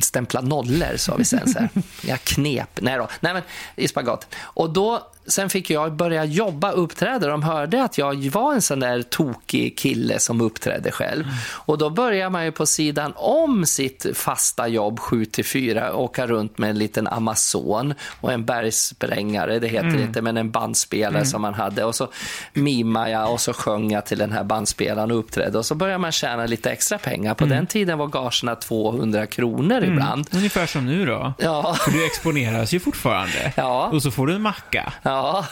[0.02, 1.48] stämpla nollor sa vi sen.
[1.48, 1.70] Så här.
[2.02, 3.44] Jag knep, nej då, nej men
[3.76, 4.36] i spagat.
[4.42, 7.28] Och då sen fick jag börja jobba, uppträda.
[7.28, 11.24] De hörde att jag var en sån där tokig kille som uppträdde själv.
[11.24, 11.36] Mm.
[11.52, 16.28] Och då börjar man ju på sidan om sitt fasta jobb 7 till 4 åka
[16.28, 20.02] runt med en liten Amazon och en bergsprängare, det heter mm.
[20.02, 21.26] inte, men en bandspelare mm.
[21.26, 21.84] som man hade.
[21.84, 22.08] Och så
[22.54, 25.58] mimade jag och så sjöng jag till den här bandspelaren och uppträdde.
[25.58, 27.34] Och så började man tjäna lite extra pengar.
[27.34, 27.58] På mm.
[27.58, 29.94] den tiden var gagerna 200 kronor mm.
[29.94, 30.28] ibland.
[30.34, 31.34] Ungefär som nu då.
[31.38, 31.76] Ja.
[31.80, 33.54] För du exponeras ju fortfarande.
[33.56, 33.90] Ja.
[33.94, 34.94] Och så får du en macka.
[35.04, 35.14] Ja.
[35.15, 35.49] 啊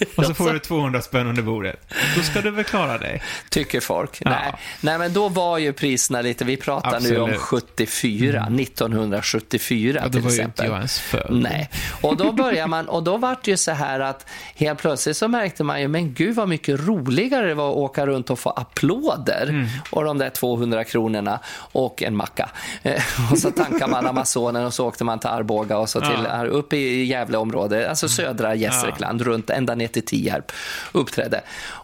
[0.16, 1.94] Och så får du 200 spänn under bordet.
[2.16, 3.22] Då ska du väl klara dig?
[3.50, 4.18] Tycker folk.
[4.20, 4.30] Ja.
[4.30, 4.54] Nej.
[4.80, 7.18] Nej, men då var ju priserna lite, vi pratar Absolut.
[7.18, 8.60] nu om 74, mm.
[8.60, 10.66] 1974 ja, till exempel.
[10.66, 11.30] Då var ju inte jag.
[11.30, 15.16] Nej, och då börjar man, och då var det ju så här att helt plötsligt
[15.16, 18.38] så märkte man ju, men gud vad mycket roligare det var att åka runt och
[18.38, 19.66] få applåder mm.
[19.90, 21.40] och de där 200 kronorna
[21.72, 22.50] och en macka.
[22.82, 26.26] Eh, och så tankar man Amazonen och så åkte man till Arboga och så till,
[26.28, 26.46] ja.
[26.46, 29.24] upp i Gävleområdet, alltså södra Gästrikland, ja.
[29.24, 30.52] runt ända ner till Tierp
[30.92, 31.40] uppträdde.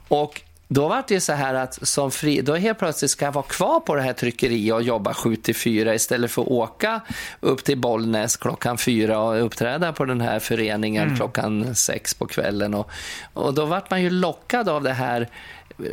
[0.08, 3.44] Och då var det så här att som fri, då helt plötsligt ska jag vara
[3.44, 7.00] kvar på det här tryckeriet och jobba 7 till 4 istället för att åka
[7.40, 11.16] upp till Bollnäs klockan 4 och uppträda på den här föreningen mm.
[11.16, 12.74] klockan 6 på kvällen.
[12.74, 12.90] Och,
[13.32, 15.28] och då vart man ju lockad av det här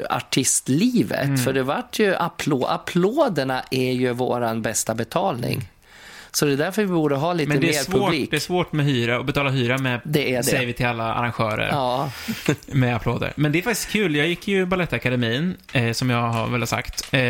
[0.10, 1.24] artistlivet.
[1.24, 1.38] Mm.
[1.38, 5.70] För det vart ju applå, applåderna är ju våran bästa betalning.
[6.34, 8.32] Så det är därför vi borde ha lite mer svårt, publik.
[8.32, 10.44] Det är svårt med hyra och betala hyra med, det är det.
[10.44, 12.12] säger vi till alla arrangörer, ja.
[12.68, 13.34] med applåder.
[13.36, 14.16] Men det är faktiskt kul.
[14.16, 17.14] Jag gick ju Balettakademin, eh, som jag har väl sagt.
[17.14, 17.22] Eh,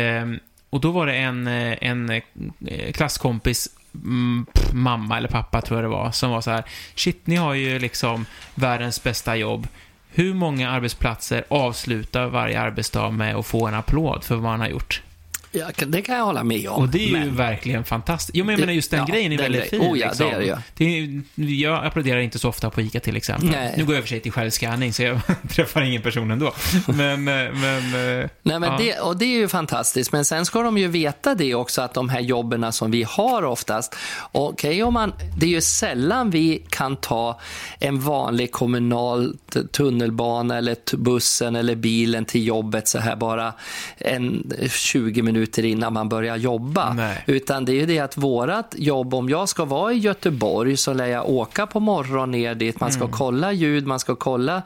[0.70, 5.84] och då var det en, eh, en eh, klasskompis mm, mamma eller pappa tror jag
[5.84, 6.64] det var, som var så här,
[6.94, 9.68] shit, ni har ju liksom världens bästa jobb.
[10.10, 14.68] Hur många arbetsplatser avslutar varje arbetsdag med att få en applåd för vad man har
[14.68, 15.02] gjort?
[15.56, 16.82] Ja, det kan jag hålla med om.
[16.82, 17.24] Och det är men...
[17.24, 18.36] ju verkligen fantastiskt.
[18.36, 19.70] Jo, men jag menar just den ja, grejen är väldigt grej.
[19.70, 19.80] fin.
[19.80, 20.26] Oh, ja, liksom.
[20.26, 20.58] det är det, ja.
[20.76, 23.50] det är, Jag applåderar inte så ofta på ICA till exempel.
[23.50, 23.74] Nej.
[23.76, 26.52] Nu går jag över sig till självskanning, så jag träffar ingen person ändå.
[26.86, 28.20] Men, eh, men...
[28.20, 28.78] Eh, Nej, men ja.
[28.78, 30.12] det, och det är ju fantastiskt.
[30.12, 33.42] Men sen ska de ju veta det också, att de här jobben som vi har
[33.42, 33.96] oftast,
[34.32, 37.40] okej okay, man, det är ju sällan vi kan ta
[37.78, 39.36] en vanlig kommunal
[39.72, 43.52] tunnelbana eller bussen eller bilen till jobbet så här bara
[43.98, 46.92] en 20 minuter minuter innan man börjar jobba.
[46.92, 47.24] Nej.
[47.26, 50.92] Utan det är ju det att vårat jobb, om jag ska vara i Göteborg så
[50.94, 52.80] lär jag åka på morgonen ner dit.
[52.80, 53.12] Man ska mm.
[53.12, 54.62] kolla ljud, man ska kolla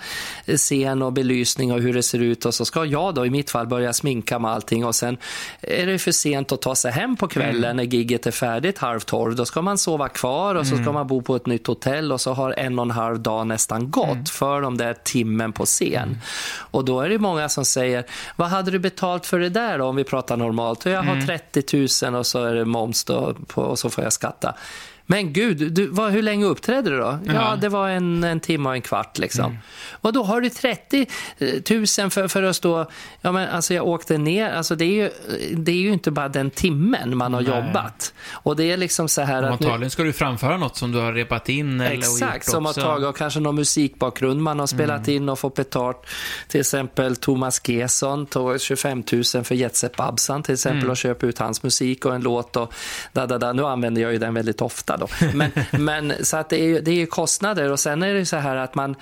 [0.56, 2.46] scen och belysning och hur det ser ut.
[2.46, 4.84] Och så ska jag då i mitt fall börja sminka med allting.
[4.84, 5.16] Och sen
[5.60, 7.76] är det för sent att ta sig hem på kvällen mm.
[7.76, 9.36] när gigget är färdigt halv tolv.
[9.36, 10.94] Då ska man sova kvar och så ska mm.
[10.94, 13.90] man bo på ett nytt hotell och så har en och en halv dag nästan
[13.90, 14.24] gått mm.
[14.24, 16.02] för de där timmen på scen.
[16.02, 16.18] Mm.
[16.70, 18.04] Och då är det många som säger,
[18.36, 20.67] vad hade du betalt för det där då, om vi pratar normalt?
[20.70, 21.88] Och jag har 30 mm.
[22.02, 24.54] 000 och så är det moms då på, och så får jag skatta.
[25.10, 27.18] Men gud, du, vad, hur länge uppträdde du då?
[27.24, 29.44] Ja, ja det var en, en timme och en kvart liksom.
[29.44, 29.58] Mm.
[29.90, 31.06] Och då har du 30
[32.00, 32.90] 000 för, för att stå...
[33.20, 34.50] Ja, men alltså jag åkte ner.
[34.50, 35.10] Alltså det är ju,
[35.56, 37.50] det är ju inte bara den timmen man har Nej.
[37.50, 38.14] jobbat.
[38.30, 39.50] Och det är liksom så här att...
[39.50, 43.06] Antagligen ska du framföra något som du har repat in eller Exakt, som har tagit
[43.06, 45.22] och kanske någon musikbakgrund man har spelat mm.
[45.22, 46.06] in och fått betalt.
[46.48, 50.90] Till exempel Thomas Gesson tog 25 000 för Jet Babsan till exempel mm.
[50.90, 52.74] och köpa ut hans musik och en låt och
[53.12, 53.52] da, da, da.
[53.52, 55.08] Nu använder jag ju den väldigt ofta då.
[55.34, 58.56] Men, men så att det är, det är kostnader och sen är det så här
[58.56, 58.96] att man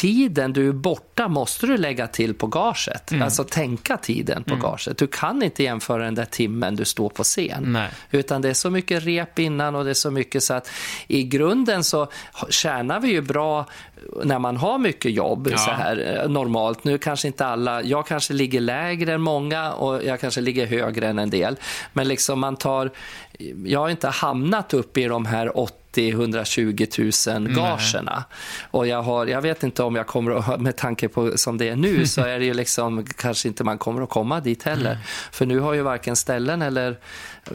[0.00, 3.10] tiden du är borta måste du lägga till på gaget.
[3.10, 3.22] Mm.
[3.22, 4.62] Alltså tänka tiden på mm.
[4.62, 4.98] gaget.
[4.98, 7.62] Du kan inte jämföra den där timmen du står på scen.
[7.66, 7.90] Nej.
[8.10, 10.70] Utan det är så mycket rep innan och det är så mycket så att
[11.06, 12.08] i grunden så
[12.50, 13.66] tjänar vi ju bra
[14.24, 15.58] när man har mycket jobb ja.
[15.58, 16.84] så här eh, normalt.
[16.84, 21.08] Nu kanske inte alla, jag kanske ligger lägre än många och jag kanske ligger högre
[21.08, 21.56] än en del.
[21.92, 22.90] Men liksom man tar,
[23.64, 28.24] jag har inte hamnat upp i de här 80 120 000 gagerna.
[28.70, 31.68] Och jag, har, jag vet inte om jag kommer att, med tanke på som det
[31.68, 34.90] är nu, så är det ju liksom kanske inte man kommer att komma dit heller.
[34.90, 35.02] Mm.
[35.32, 36.98] För nu har ju varken ställen eller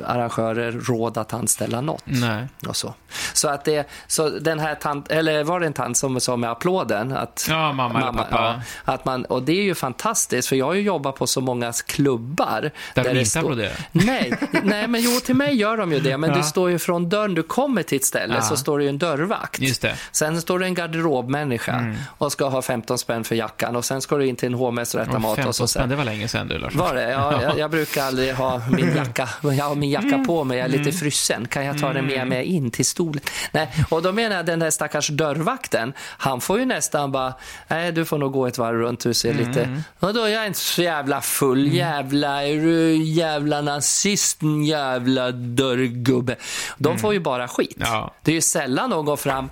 [0.06, 2.04] arrangörer råd att anställa något.
[2.06, 2.48] Nej.
[2.68, 2.94] Och så.
[3.34, 6.52] Så att det, så den här tant, eller var det en tant som sa med
[6.52, 7.12] applåden?
[7.12, 8.62] Att, ja, mamma, mamma pappa.
[8.86, 11.42] Ja, att man, och det är ju fantastiskt, för jag har ju jobbat på så
[11.42, 12.72] många klubbar.
[12.94, 13.72] Där, där de inte applåderar?
[13.92, 16.36] Nej, nej, men jo, till mig gör de ju det, men ja.
[16.38, 18.42] det står ju från dörren du kommer till ett ställe ja.
[18.42, 19.60] så står det ju en dörrvakt.
[19.60, 19.96] Just det.
[20.12, 21.96] Sen står det en garderobmänniska mm.
[22.18, 25.02] och ska ha 15 spänn för jackan och sen ska du in till en hovmästare
[25.02, 25.46] och äta mat.
[25.46, 26.76] Och så sen, spänn, det var länge sedan du Lars.
[26.76, 27.10] Var det?
[27.10, 29.30] Ja, jag, jag brukar aldrig ha min jacka.
[29.42, 30.26] Jag min jacka mm.
[30.26, 30.94] på mig, jag är lite mm.
[30.94, 31.48] frysen.
[31.48, 33.22] Kan jag ta den med mig in till stolen?
[33.52, 37.34] Nej, och då menar jag den där stackars dörrvakten, han får ju nästan bara,
[37.68, 39.64] nej du får nog gå ett varv runt och se lite.
[39.64, 39.82] Mm.
[40.00, 41.76] Och då är jag inte så jävla full, mm.
[41.76, 46.36] jävla, är du jävla nazisten, jävla dörrgubbe.
[46.78, 47.78] De får ju bara skit.
[47.80, 48.14] Ja.
[48.24, 49.50] Det är ju sällan de går fram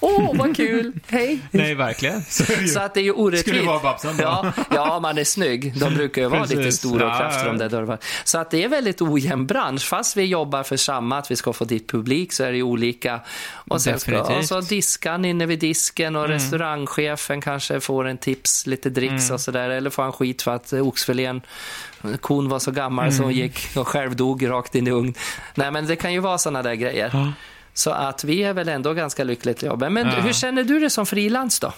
[0.00, 0.92] Åh, vad kul!
[1.08, 1.38] Hej!
[1.50, 2.22] Nej, verkligen.
[2.68, 3.48] Så att det är ju orättvist.
[3.48, 4.22] Skulle vara Babsan då.
[4.22, 5.78] Ja, ja, man är snygg.
[5.80, 6.78] De brukar ju vara lite Precis.
[6.78, 7.44] stora och ja.
[7.44, 7.98] de där.
[8.24, 9.88] Så att det är väldigt ojämn bransch.
[9.88, 13.20] Fast vi jobbar för samma, att vi ska få dit publik, så är det olika.
[13.68, 18.66] Och sen ska, och så diskan inne vid disken och restaurangchefen kanske får en tips,
[18.66, 19.70] lite dricks och sådär.
[19.70, 21.40] Eller får han skit för att oxfilén,
[22.20, 25.14] kon var så gammal så hon gick och själv dog rakt in i ugn.
[25.54, 27.10] Nej, men det kan ju vara sådana där grejer.
[27.12, 27.32] Ja.
[27.80, 29.90] Så att vi är väl ändå ganska lyckligt jobbade.
[29.90, 30.12] Men Ja.
[30.20, 31.72] hur känner du det som frilans då?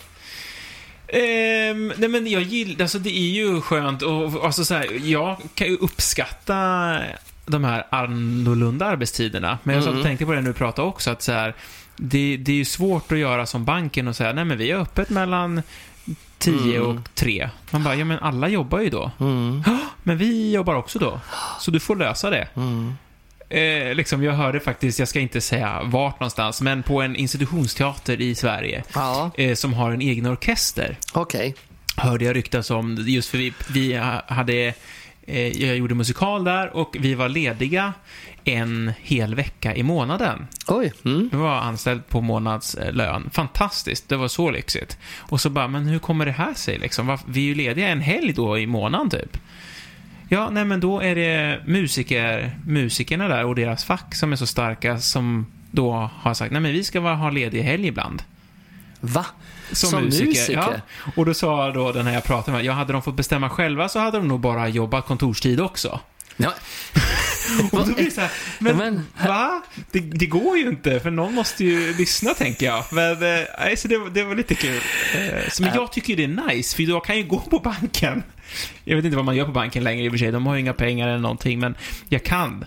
[1.09, 5.37] Ehm, nej men jag gillar, alltså det är ju skönt och alltså så här, jag
[5.55, 6.99] kan ju uppskatta
[7.47, 9.59] de här annorlunda arbetstiderna.
[9.63, 11.55] Men jag och tänkte på det när du pratade också, att så här,
[11.97, 14.77] det, det är ju svårt att göra som banken och säga, nej men vi är
[14.77, 15.63] öppet mellan
[16.39, 17.49] 10 och 3.
[17.71, 19.11] Man bara, ja men alla jobbar ju då.
[19.67, 21.21] "Ja, Men vi jobbar också då.
[21.61, 22.49] Så du får lösa det.
[23.53, 28.21] Eh, liksom, jag hörde faktiskt, jag ska inte säga vart någonstans, men på en institutionsteater
[28.21, 31.55] i Sverige Ja, eh, som har en egen orkester okej.
[31.97, 33.95] hörde jag ryktas om, just för vi, vi
[34.27, 34.75] hade,
[35.27, 37.93] eh, jag gjorde musikal där och vi var lediga
[38.45, 40.47] en hel vecka i månaden.
[40.67, 40.93] Oj.
[41.05, 41.29] Mm.
[41.33, 43.31] Jag var anställd på månadslön.
[43.33, 44.99] Fantastiskt, det var så lyxigt.
[45.19, 47.19] Och så bara, men hur kommer det här sig liksom?
[47.27, 49.37] Vi är ju lediga en helg då i månaden typ.
[50.33, 54.47] Ja, nej men då är det musiker, musikerna där och deras fack som är så
[54.47, 58.23] starka som då har sagt, nej men vi ska bara ha ledig helg ibland.
[59.01, 59.27] Va?
[59.73, 60.27] Som, Som musiker.
[60.27, 60.83] musiker?
[61.07, 61.11] Ja.
[61.17, 63.89] Och då sa då den här jag pratade med, ja, hade de fått bestämma själva
[63.89, 66.01] så hade de nog bara jobbat kontorstid också.
[66.37, 66.53] Ja.
[67.73, 69.63] Och då blir det så här, men, Men- va?
[69.91, 72.85] Det, det går ju inte, för någon måste ju lyssna, tänker jag.
[72.93, 74.81] Men, eh, så det, det var lite kul.
[75.15, 78.23] Eh, Så, men jag tycker det är nice, för jag kan ju gå på banken.
[78.85, 80.55] Jag vet inte vad man gör på banken längre i och för sig, de har
[80.55, 81.75] ju inga pengar eller någonting, men
[82.09, 82.65] jag kan.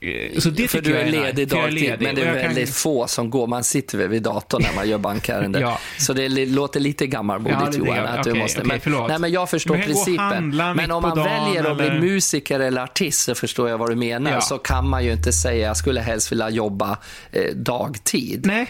[0.00, 3.06] Eh, Så det för du är ledig dagtid, men det är jag kan- väldigt få
[3.06, 3.46] som går.
[3.46, 5.62] Man sitter vid datorn när man gör bankärenden.
[5.68, 5.78] Ja.
[5.98, 8.06] Så det låter lite gammalmodigt Ja, Johan.
[8.06, 10.56] Att du Okej, måste, okej, men, nej, men jag förstår principen.
[10.76, 13.94] Men om man väljer att bli eller- musiker eller artist så förstår jag vad du
[13.96, 14.30] menar.
[14.32, 14.40] Ja.
[14.40, 16.98] Så kan man ju inte säga jag skulle helst vilja jobba
[17.32, 18.46] eh, dagtid.
[18.46, 18.66] Nej,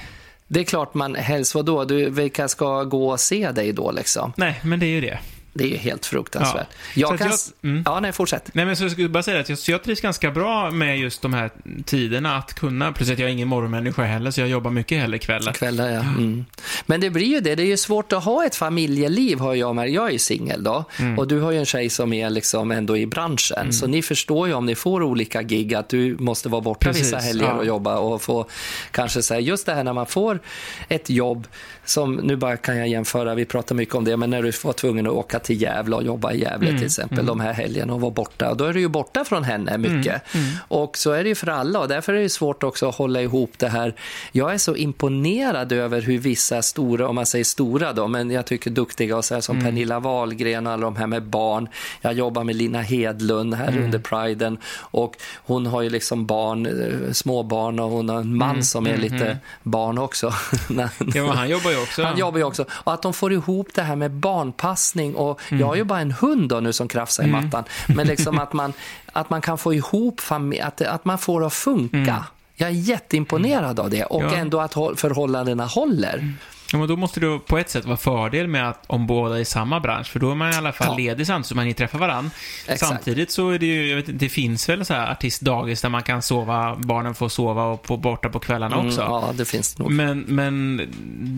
[0.49, 1.85] Det är klart man helst, vadå?
[1.85, 4.33] Du, vilka ska gå och se dig då liksom?
[4.37, 5.19] nej, men det är ju det.
[5.53, 6.67] Det är ju helt fruktansvärt.
[6.95, 7.09] Ja.
[7.11, 7.29] Jag kan...
[7.29, 7.83] jag- mm.
[7.87, 8.51] Ja, nej, fortsätt.
[8.53, 10.99] Nej, men så jag skulle bara säga att jag, så jag trivs ganska bra med
[10.99, 11.51] just de här
[11.85, 15.19] tiderna att kunna, plus att jag är ingen morgonmänniska heller, så jag jobbar mycket hellre
[15.19, 15.53] kvällar.
[15.53, 16.01] Kvällar, ja.
[16.01, 16.45] Mm.
[16.87, 17.55] Men det blir ju det.
[17.55, 19.91] Det är ju svårt att ha ett familjeliv, har jag med.
[19.91, 20.85] Jag är singel då.
[20.99, 21.19] Mm.
[21.19, 23.73] Och du har ju en tjej som är liksom ändå i branschen.
[23.73, 27.07] Så ni förstår ju om ni får olika gig att du måste vara borta Precis,
[27.07, 27.53] vissa helger ja.
[27.53, 28.47] och jobba och få
[28.91, 30.41] kanske säga just det här när man får
[30.89, 31.47] ett jobb
[31.89, 34.73] som, nu bara kan jag jämföra, vi pratar mycket om det, men när du var
[34.73, 37.95] tvungen att åka till Gävle och jobba i Gävle Mm, till exempel de här helgerna
[37.95, 40.35] och vara borta, då är du ju borta från henne mycket.
[40.35, 42.95] Mm, Och så är det ju för alla och därför är det svårt också att
[42.95, 43.95] hålla ihop det här.
[44.33, 48.47] Jag är så imponerad över hur vissa stora, om man säger stora då, men jag
[48.47, 49.65] tycker duktiga och så här som Mm.
[49.67, 51.69] Pernilla Wahlgren och alla de här med barn.
[52.01, 53.85] Jag jobbar med Lina Hedlund här Mm.
[53.85, 58.63] under Priden och hon har ju liksom barn, eh, småbarn och hon har en man
[58.65, 60.33] som är lite barn också.
[60.71, 62.03] Mm, Ja, han jobbar ju också.
[62.05, 62.65] Han jobbar ju också.
[62.71, 65.61] Och att de får ihop det här med barnpassning och Mm.
[65.61, 67.65] jag har ju bara en hund då nu som krafsar i mattan.
[67.87, 68.73] Men liksom att man,
[69.13, 72.25] att man kan få ihop familj, att, att man får det att funka.
[72.55, 74.33] Jag är jätteimponerad av det och Mm.
[74.35, 74.39] Ja.
[74.41, 76.35] ändå att hå- förhållandena håller.
[76.73, 79.41] Ja, men då måste det på ett sätt vara fördel med att om båda är
[79.41, 80.97] i samma bransch, för då är man i alla fall Ja.
[80.97, 82.31] ledig samtidigt så man hinner träffa varandra.
[82.77, 85.89] Samtidigt så är det ju, jag vet inte, det finns väl så här artistdagis där
[85.89, 89.01] man kan sova, barnen får sova och på, borta på kvällarna Mm, också.
[89.01, 89.93] ja, det finns det nog.
[89.93, 90.83] Men, men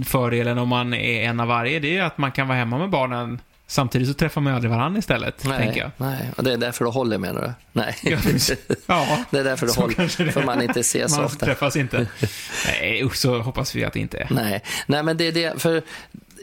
[0.07, 2.91] fördelen om man är en av varje, det är att man kan vara hemma med
[2.91, 5.91] barnen Samtidigt så träffar man ju aldrig varandra istället, tänker Nej, jag.
[5.97, 7.53] nej, och det är därför det håller menar du?
[7.73, 7.97] Nej.
[8.03, 8.19] Ja,
[9.31, 11.47] Det är därför så håller, det för man inte ses så man ofta.
[11.47, 12.07] träffas inte.
[12.67, 14.27] Nej, så hoppas vi att det inte är.
[14.31, 15.83] Nej, nej men det är det, för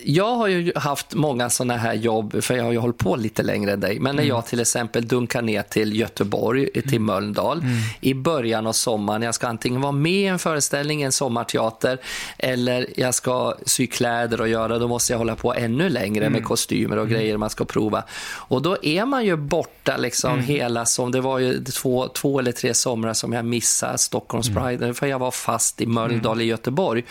[0.05, 3.43] jag har ju haft många sådana här jobb, för jag har ju hållit på lite
[3.43, 3.99] längre än dig.
[3.99, 7.63] Men när jag till exempel dunkar ner till Göteborg, till Mölndal,
[8.01, 9.21] i början av sommaren.
[9.21, 11.97] Jag ska antingen vara med i en föreställning, en sommarteater,
[12.37, 16.43] eller jag ska sy kläder och göra, då måste jag hålla på ännu längre med
[16.43, 18.03] kostymer och grejer man ska prova.
[18.33, 22.51] Och då är man ju borta liksom hela som, det var ju två, två eller
[22.51, 27.03] tre somrar som jag missade Stockholms Pride, för jag var fast i Mölndal i Göteborg.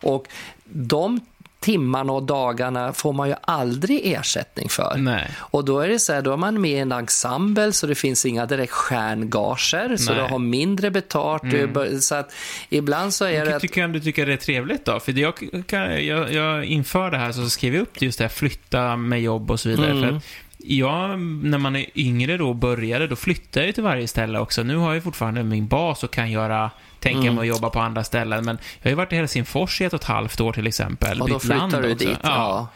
[0.00, 0.26] Och
[0.64, 1.20] de
[1.60, 4.96] timmarna och dagarna får man ju aldrig ersättning för.
[4.96, 5.30] Nej.
[5.38, 7.94] Och då är det så här, då är man med i en ensemble så det
[7.94, 11.42] finns inga direkt stjärngager, så du har mindre betalt.
[11.42, 12.32] Bör, så att
[12.68, 15.00] ibland så är det Jag att, tycker du tycker det är trevligt då?
[15.00, 15.34] För jag,
[15.66, 18.96] kan, jag, jag inför det här så skrev jag upp det just det här, flytta
[18.96, 19.90] med jobb och så vidare.
[19.90, 20.02] Mm.
[20.02, 20.24] För att
[20.58, 24.62] jag, när man är yngre då och började, då flyttade jag till varje ställe också.
[24.62, 28.04] Nu har jag fortfarande min bas och kan göra tänka mig att jobba på andra
[28.04, 28.44] ställen.
[28.44, 31.22] Men jag har ju varit i Helsingfors i ett och ett halvt år till exempel.
[31.22, 32.18] Och då flyttar du dit.
[32.22, 32.68] Ja.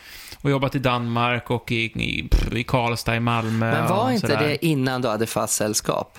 [0.43, 3.71] Och jobbat i Danmark och i, i, i Karlstad, i Malmö.
[3.73, 4.49] Men var inte sådär.
[4.49, 6.19] det innan du hade fast sällskap?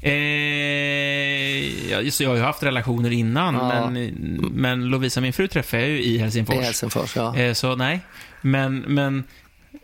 [0.00, 3.90] Eh, ja, just, jag har ju haft relationer innan, Ja.
[3.90, 4.10] men,
[4.52, 6.56] men Lovisa, min fru, träffade jag ju i Helsingfors.
[6.56, 7.36] I Helsingfors, ja.
[7.36, 8.00] Eh, så nej,
[8.40, 9.24] men, men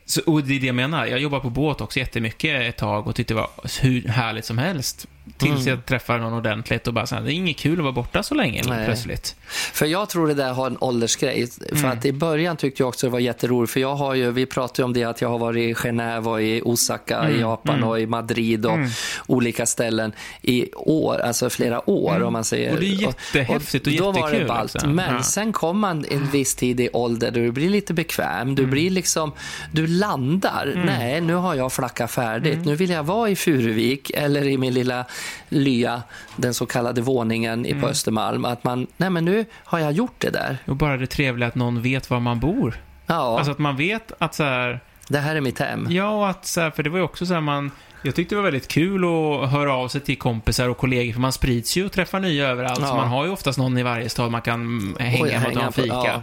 [0.06, 1.06] så, och det är det jag menar.
[1.06, 4.58] Jag jobbade på båt också jättemycket ett tag och tyckte det var hur härligt som
[4.58, 5.06] helst.
[5.42, 5.68] Tills Mm.
[5.78, 8.22] jag träffade någon ordentligt och bara så här, det är inget kul att vara borta
[8.22, 8.84] så länge Nej.
[8.86, 9.36] plötsligt.
[9.72, 11.46] För jag tror det där har en åldersgrej.
[11.68, 11.90] För Mm.
[11.98, 13.72] att i början tyckte jag också det var jätteroligt.
[13.72, 16.24] För jag har ju, vi pratade ju om det att jag har varit i Genève
[16.26, 17.88] och i Osaka i Japan mm.
[17.88, 18.88] och i Madrid och Mm.
[19.26, 22.64] olika ställen i år, alltså flera år om man säger.
[22.70, 22.74] Mm.
[22.76, 24.74] Och det är jättehäftigt och Då var det jättekul, ballt.
[24.74, 24.94] liksom.
[24.94, 25.22] Men Ja.
[25.22, 28.54] sen kom man en viss tid i ålder då du blir lite bekväm.
[28.54, 29.32] Du blir liksom,
[29.72, 30.82] du landar.
[30.86, 32.58] Nej, nu har jag flackat färdigt.
[32.64, 35.04] Nu vill jag vara i Furuvik eller i min lilla
[35.48, 36.02] lya,
[36.36, 38.44] den så kallade våningen i på Östermalm.
[38.44, 40.58] Att man, nej men nu har jag gjort det där.
[40.66, 42.74] Och bara det trevliga att någon vet var man bor.
[43.06, 45.86] Ja, Alltså att man vet att så här, det här är mitt hem.
[45.90, 47.70] ja och att så här, för det var ju också så här man,
[48.02, 51.20] jag tyckte det var väldigt kul att höra av sig till kompisar och kollegor, för
[51.20, 52.78] man sprids ju och träffar nya överallt.
[52.80, 52.86] Ja.
[52.86, 55.52] Så man har ju oftast någon i varje stad man kan hänga Oj, med och
[55.54, 55.86] ta en fika.
[55.88, 56.22] ja.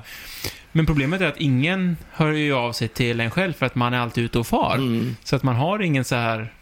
[0.71, 3.93] Men problemet är att ingen hör ju av sig till en själv för att man
[3.93, 4.75] är alltid ute och far.
[4.75, 6.53] Mm, Så att man har ingen så här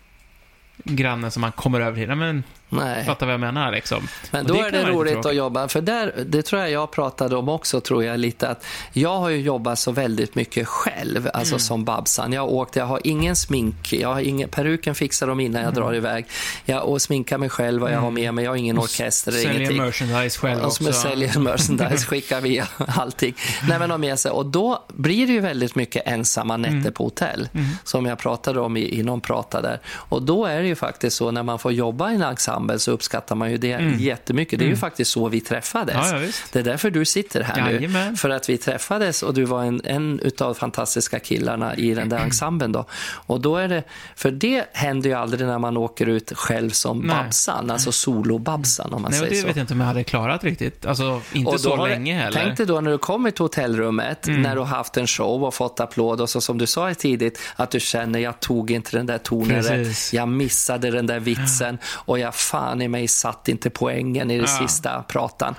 [0.84, 2.16] grannen som man kommer över till.
[2.16, 3.06] Men nej.
[3.06, 4.08] fattar vad jag menar liksom.
[4.32, 6.92] Men Och då det är det roligt att jobba, för där, det tror jag jag
[6.92, 11.30] pratade om också, tror jag lite att jag har ju jobbat så väldigt mycket själv,
[11.34, 11.60] alltså Mm.
[11.60, 12.34] som Babsan.
[12.34, 15.72] Jag har åkt, jag har ingen smink, jag har ingen, peruken fixar de innan jag
[15.72, 15.82] Mm.
[15.84, 16.26] drar iväg.
[16.66, 19.54] Jag och sminkar mig själv och jag har med mig, jag har ingen orkester, Säljer
[19.56, 19.78] ingenting.
[19.82, 20.94] merchandise själv Och också.
[20.94, 23.36] säljer merchandise, skickar via allting.
[23.70, 24.32] Nej, men har med sig.
[24.32, 27.50] Och då blir det ju väldigt mycket ensamma nätter på hotell,
[27.84, 29.80] som jag pratade om i, i någon prata där.
[29.88, 32.92] Och då är det ju faktiskt så, när man får jobba i en ensemble så
[32.92, 34.60] uppskattar man ju det jättemycket.
[34.60, 35.96] Det är ju faktiskt så vi träffades.
[36.12, 37.74] Ja, ja, det är därför du sitter här nu.
[37.76, 38.18] Jajamän.
[38.18, 42.18] För att vi träffades och du var en, en utav fantastiska killarna i den där
[42.24, 42.86] ensemblen då.
[43.12, 43.84] Och då är det,
[44.16, 47.08] för det händer ju aldrig när man åker ut själv som Nej.
[47.16, 49.48] Babsan, alltså solo-Babsan om man Nej, säger det så.
[49.48, 50.86] vet jag inte om jag hade klarat riktigt.
[50.86, 52.38] Alltså, inte så har det- länge heller.
[52.38, 52.46] Mm.
[52.48, 55.54] Tänk dig då när du kommer till hotellrummet, när du har haft en show och
[55.54, 59.06] fått applåd och så som du sa tidigt, att du känner jag tog inte den
[59.06, 63.70] där tonen rätt, jag missade den där vitsen och jag fan i mig satt inte
[63.70, 64.68] poängen i det Ja.
[64.68, 65.56] sista pratan.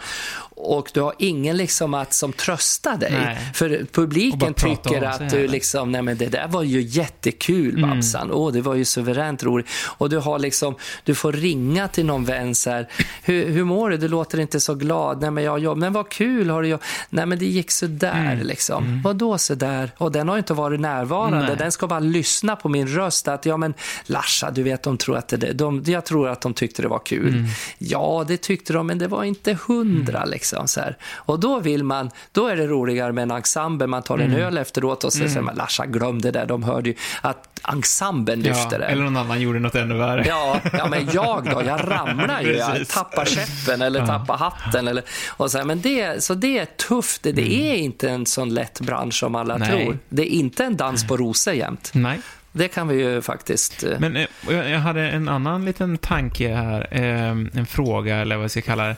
[0.61, 3.13] Och du har ingen liksom att, som tröstar dig.
[3.13, 3.39] Nej.
[3.55, 7.91] För publiken tycker att du liksom, nej men det där var ju jättekul Mm.
[7.91, 8.31] Babsan.
[8.33, 9.69] Åh, det var ju suveränt roligt.
[9.99, 10.75] Och du har liksom,
[11.05, 12.89] du får ringa till någon vän så här,
[13.23, 13.97] hur, hur mår du?
[13.97, 15.21] Du låter inte så glad.
[15.21, 15.79] Nej men jag jobb.
[15.79, 16.83] Men vad kul har du gjort?
[17.11, 18.47] Nej men det gick så där Mm.
[18.47, 19.03] liksom.
[19.05, 19.91] Vadå så där?
[19.99, 21.39] Och den har inte varit närvarande.
[21.47, 21.57] Nej.
[21.59, 23.29] Den ska bara lyssna på min röst.
[23.29, 23.75] Att ja men
[24.07, 26.99] Larsa, du vet de tror att det, de, jag tror att de tyckte det var
[27.05, 27.29] kul.
[27.29, 27.47] Mm.
[27.79, 30.97] Ja, det tyckte de, men det var inte hundra liksom så här.
[31.15, 33.87] Och då vill man, då är det roligare med en ensemble.
[33.87, 34.41] Man tar en Mm.
[34.41, 36.47] öl efteråt och så säger man Larsa, glöm det där.
[36.47, 38.85] De hörde ju att ensemblen ja, lyfte det.
[38.87, 40.25] eller någon annan gjorde något ännu värre.
[40.29, 41.63] Ja, ja, men jag då?
[41.67, 42.53] Jag ramlar ju.
[42.57, 44.89] Jag tappar käppen eller tappar hatten.
[44.89, 47.23] Eller, och så, här, men det, så det är tufft.
[47.23, 49.69] Det, det är inte en sån lätt bransch som alla Nej.
[49.69, 49.99] tror.
[50.09, 51.91] Det är inte en dans på rosor jämt.
[51.95, 52.19] Nej.
[52.53, 53.85] Det kan vi ju faktiskt...
[53.85, 56.89] eh, Men eh, jag, hade en annan liten tanke här.
[56.91, 58.95] Eh, en fråga, eller vad jag ska kalla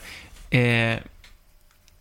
[0.49, 0.59] det.
[0.59, 0.99] Eh,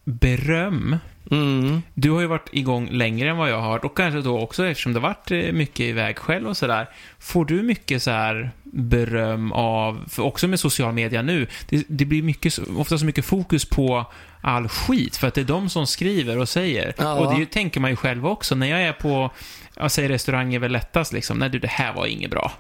[0.05, 0.97] beröm.
[1.31, 4.67] Mm, Du har ju varit igång längre än vad jag har och kanske då också
[4.67, 6.89] eftersom det varit eh, mycket iväg själv och sådär.
[7.19, 12.05] Får du mycket så här beröm av, för också med social media nu, det, det
[12.05, 14.07] blir mycket, ofta så mycket fokus på
[14.42, 16.94] all skit för att det är de som skriver och säger.
[16.98, 17.14] Ja.
[17.14, 18.55] Och det tänker man ju själv också.
[18.55, 19.31] När jag är på,
[19.76, 22.53] jag säger restaurang är väl lättast liksom, nej du det här var inget bra.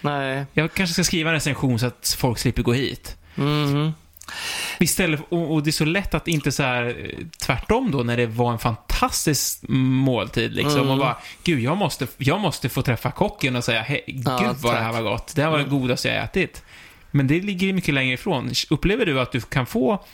[0.00, 0.44] nej.
[0.52, 3.16] Jag kanske ska skriva en recension så att folk slipper gå hit.
[3.36, 3.92] Mm.
[4.80, 8.26] Istället, och, och det är så lätt att inte så här tvärtom då när det
[8.26, 10.90] var en fantastisk måltid liksom Mm.
[10.90, 14.54] och bara, gud jag måste, jag måste få träffa kocken och säga, hej, gud Ja,
[14.58, 15.32] vad det här var gott.
[15.34, 16.62] Det här var det godaste jag ätit.
[17.10, 18.50] Men det ligger ju mycket längre ifrån.
[18.70, 20.04] Upplever du att du kan få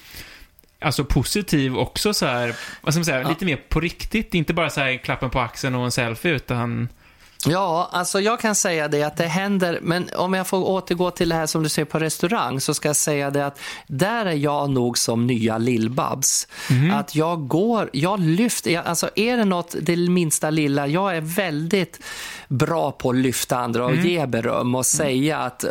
[0.81, 3.29] Alltså positiv också så här, vad ska man säga, Ja.
[3.29, 6.89] lite mer på riktigt, inte bara så här klappen på axeln och en selfie utan
[7.47, 11.29] Ja, alltså jag kan säga det att det händer, men om jag får återgå till
[11.29, 14.33] det här som du säger på restaurang så ska jag säga det att där är
[14.33, 16.49] jag nog som nya Lill-Babs.
[16.93, 21.21] Att jag går, jag lyfter, jag, alltså är det något, det minsta lilla, jag är
[21.21, 22.01] väldigt
[22.49, 25.65] bra på att lyfta andra och ge beröm och säga att,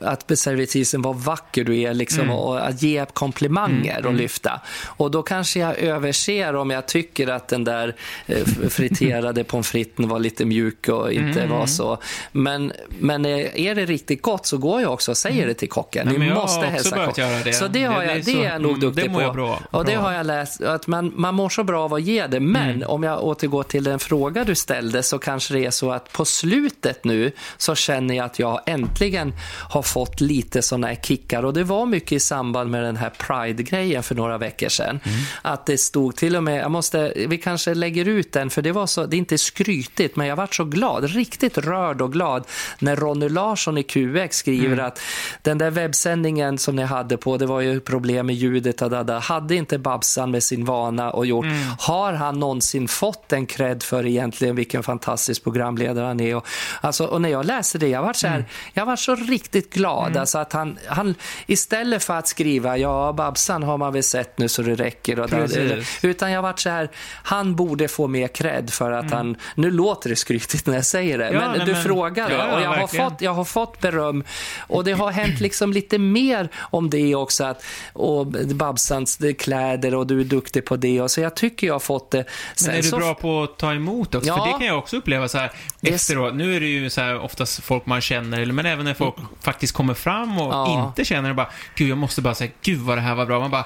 [0.00, 4.60] att servitrisen vad vacker du är liksom och att ge komplimanger och lyfta.
[4.86, 7.96] Och då kanske jag överser om jag tycker att den där
[8.26, 11.50] eh, friterade pommes fritesen var lite mjuk och och inte Mm.
[11.56, 11.98] vara så.
[12.32, 16.06] Men, men är det riktigt gott så går jag också och säger det till kocken.
[16.08, 17.30] Nej, Ni måste hälsa börjat kocken.
[17.30, 17.52] göra det.
[17.52, 19.22] Så det, har Det- jag, det så- är jag nog mm, duktig det på.
[19.22, 20.00] jag bra- och det bra.
[20.02, 22.40] har jag läst, att man, man mår så bra av att ge det.
[22.40, 22.88] Men Mm.
[22.88, 26.24] om jag återgår till den fråga du ställde så kanske det är så att på
[26.24, 29.32] slutet nu så känner jag att jag äntligen
[29.70, 31.44] har fått lite sådana här kickar.
[31.44, 35.00] Och det var mycket i samband med den här Pride-grejen för några veckor sedan.
[35.04, 35.18] Mm.
[35.42, 38.72] Att det stod till och med, jag måste, vi kanske lägger ut den för det
[38.72, 42.44] var så, det är inte skrytigt men jag varit så glad, riktigt rörd och glad
[42.78, 44.86] när Ronny Larsson i QX skriver Mm.
[44.86, 45.00] att
[45.42, 49.18] den där webbsändningen som ni hade på, det var ju problem med ljudet och dada,
[49.18, 51.58] hade inte Babsan med sin vana och gjort, Mm.
[51.78, 56.36] har han någonsin fått en cred för egentligen vilken fantastisk programledare han är?
[56.36, 56.46] Och,
[56.80, 58.46] alltså, och när jag läste det, jag var så, här, Mm.
[58.72, 60.16] jag var så riktigt glad.
[60.16, 61.14] Alltså att han, han,
[61.46, 65.20] istället för att skriva, ja Babsan har man väl sett nu så det räcker.
[65.20, 65.98] Och Precis.
[66.04, 66.90] utan jag varit så här,
[67.22, 71.18] han borde få mer cred för att han, nu låter det skrytigt när jag säger
[71.18, 71.40] det, Mm.
[71.42, 74.24] Ja, men nej, du men- frågar ja, och jag har, fått, jag har fått beröm
[74.66, 80.06] och det har hänt liksom lite mer om det också att och Babsans kläder och
[80.06, 82.18] du är duktig på det och så jag tycker jag har fått det.
[82.18, 84.28] Men Sen är du så- bra på att ta emot också?
[84.28, 84.36] Ja.
[84.38, 85.52] För det kan jag också uppleva så här
[85.82, 86.34] efteråt.
[86.34, 89.74] Nu är det ju så här oftast folk man känner, men även när folk faktiskt
[89.74, 90.84] kommer fram och Ja.
[90.88, 93.40] inte känner det bara, gud jag måste bara säga, gud vad det här var bra.
[93.40, 93.64] Man bara,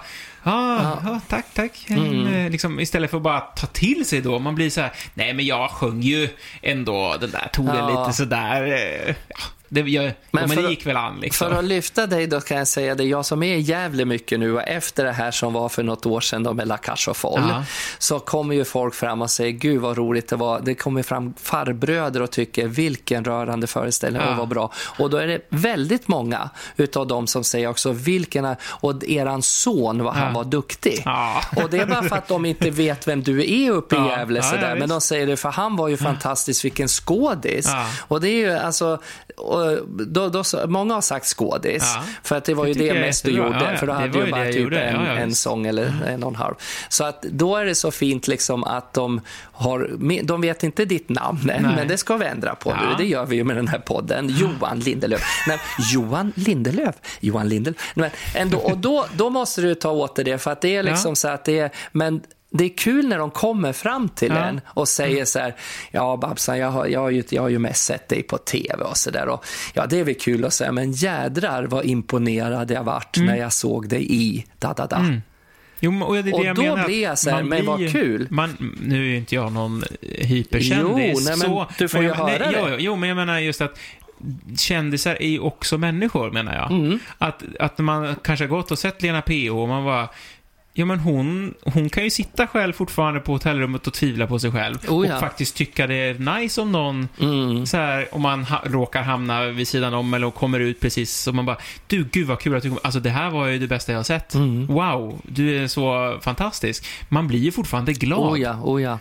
[0.50, 1.20] ah, ja.
[1.28, 1.86] tack, tack.
[1.90, 2.26] Mm.
[2.26, 4.38] Eh, Liksom, istället för att bara ta till sig då.
[4.38, 6.28] Man blir så här, nej men jag sjöng ju
[6.62, 8.00] ändå den där tonen Ja.
[8.04, 8.62] lite sådär.
[8.66, 9.36] eh, Ja,
[9.84, 11.48] det, jag, Men för det gick väl an liksom.
[11.50, 14.40] För att lyfta dig då kan jag säga det, jag som är i Gävle mycket
[14.40, 17.08] nu och efter det här som var för något år sedan då med La Cage
[17.08, 17.64] aux Folles, Ja.
[17.98, 20.60] så kommer ju folk fram och säger gud vad roligt det var.
[20.60, 24.30] Det kommer fram farbröder och tycker vilken rörande föreställning Ja.
[24.30, 24.72] och vad bra.
[24.98, 30.02] Och då är det väldigt många utav dem som säger också vilken, och eran son
[30.04, 30.32] vad han Ja.
[30.34, 31.02] var duktig.
[31.04, 31.40] Ja.
[31.62, 33.98] Och det är bara för att de inte vet vem du är uppe i.
[33.98, 34.76] Gävle sådär.
[34.78, 37.68] Men de säger det för han var ju fantastisk, vilken skådis.
[38.08, 38.98] Och det är ju alltså,
[39.36, 39.65] och
[40.06, 41.92] då, då, många har sagt skådis.
[41.96, 42.04] Ja.
[42.22, 43.48] För att det var ju det mest du gjorde.
[43.48, 43.76] Ja, ja.
[43.76, 44.80] För då hade du bara typ gjorde.
[44.80, 46.54] en, en sång eller en och en halv.
[46.88, 49.20] Så att då är det så fint liksom att de
[49.52, 49.90] har,
[50.22, 52.94] de vet inte ditt namn än, men det ska vi ändra på nu.
[52.98, 54.28] Det gör vi ju med den här podden.
[54.28, 55.22] Johan Lindelöf.
[55.48, 55.58] Nej,
[55.92, 56.94] Johan Lindelöf.
[57.20, 57.92] Johan Lindelöf.
[57.94, 60.82] Men ändå, och då, då måste du ta åt dig det, för att det är
[60.82, 62.20] liksom så att det är, men
[62.50, 64.36] det är kul när de kommer fram till Ja.
[64.44, 65.54] en och säger så här,
[65.90, 68.84] ja Babsan, jag har, jag har, ju, jag har ju mest sett dig på tv
[68.84, 69.28] och så där.
[69.28, 69.44] Och,
[69.74, 73.52] ja, det är väl kul att säga, men jädrar vad imponerad jag vart när jag
[73.52, 75.04] såg dig i da da da.
[75.80, 77.90] Jo, men- och det det Och då menar, blir jag så här, men vad blir-
[77.92, 78.26] kul.
[78.30, 80.78] Man, nu är ju inte jag någon hyperkändis.
[80.82, 82.68] Jo, nej, men så, du får ju jag, höra det.
[82.70, 83.78] Jo, jo, men jag menar just att
[84.58, 86.70] kändisar är ju också människor, menar jag.
[86.70, 86.98] Mm.
[87.18, 90.08] Att, att man kanske har gått och sett Lena PH och man bara
[90.78, 94.52] Ja men hon, hon kan ju sitta själv fortfarande på hotellrummet och tvivla på sig
[94.52, 94.76] själv.
[94.88, 95.14] Oh, ja.
[95.14, 97.66] Och faktiskt tycka det är nice om någon, Mm.
[97.66, 101.32] så här, om man ha, råkar hamna vid sidan om eller kommer ut precis så
[101.32, 101.56] man bara
[101.86, 102.78] Du, gud vad kul att du kom.
[102.84, 104.34] Alltså det här var ju det bästa jag har sett.
[104.34, 104.66] Mm.
[104.66, 106.86] Wow, du är så fantastisk.
[107.08, 108.32] Man blir ju fortfarande glad.
[108.32, 108.98] Oh ja, oh ja.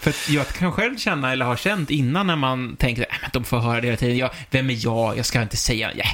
[0.00, 3.58] För jag kan själv känna, eller har känt innan när man tänker att de får
[3.58, 4.16] höra det hela tiden.
[4.16, 5.18] Jag, vem är jag?
[5.18, 5.90] Jag ska inte säga...
[5.96, 6.04] Ja.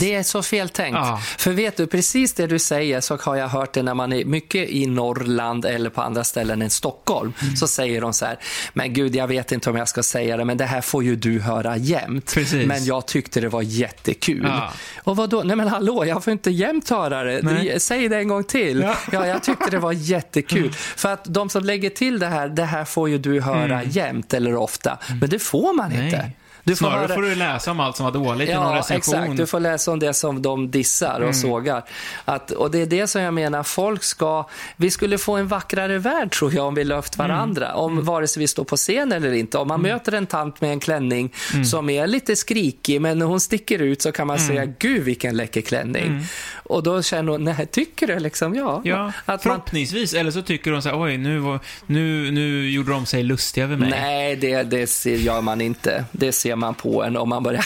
[0.00, 0.96] Det är så fel tänkt.
[0.96, 1.20] Ja.
[1.38, 4.24] För vet du, precis det du säger så har jag hört det när man är
[4.24, 7.32] mycket i Norrland eller på andra ställen än Stockholm.
[7.42, 7.56] Mm.
[7.56, 8.38] Så säger de så här,
[8.72, 11.16] men gud jag vet inte om jag ska säga det, men det här får ju
[11.16, 12.34] du höra jämt.
[12.34, 12.66] Precis.
[12.66, 14.46] Men jag tyckte det var jättekul.
[14.48, 14.72] Ja.
[15.02, 15.42] Och vad då?
[15.42, 17.40] Nej men hallå, jag får inte jämt höra det.
[17.42, 17.80] Nej.
[17.80, 18.80] Säg det en gång till.
[18.80, 18.96] Ja.
[19.12, 20.72] Ja, jag tyckte det var jättekul.
[20.96, 24.34] För att de som lägger till det här, det här får ju du höra jämt
[24.34, 24.98] eller ofta.
[25.20, 26.30] Men det får man inte.
[26.70, 26.74] Mm.
[26.74, 27.14] Du får Snarare höra...
[27.14, 29.14] får du läsa om allt som var dåligt i någon Ja, recension.
[29.22, 29.36] exakt.
[29.36, 31.34] Du får läsa om det som de dissar och Mm.
[31.34, 31.84] sågar.
[32.24, 34.48] Att, och det är det som jag menar, folk ska...
[34.76, 37.28] Vi skulle få en vackrare värld tror jag om vi löft Mm.
[37.28, 37.74] varandra.
[37.74, 39.58] Om vare sig vi står på scen eller inte.
[39.58, 41.64] Om man möter en tant med en klänning Mm.
[41.64, 45.36] som är lite skrikig men när hon sticker ut så kan man säga gud vilken
[45.36, 46.24] läcker klänning.
[46.54, 48.54] Och då känner hon, nej tycker du liksom?
[48.54, 48.76] Ja.
[48.76, 48.88] Mm.
[48.88, 50.14] Ja, att man, förhoppningsvis.
[50.14, 53.64] Eller så tycker de så här, oj, nu, var, nu, nu gjorde de sig lustiga
[53.64, 53.90] över mig.
[53.90, 56.04] nej, det, det ser, gör man inte.
[56.12, 57.64] Det ser man på en om man börjar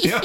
[0.00, 0.20] Ja.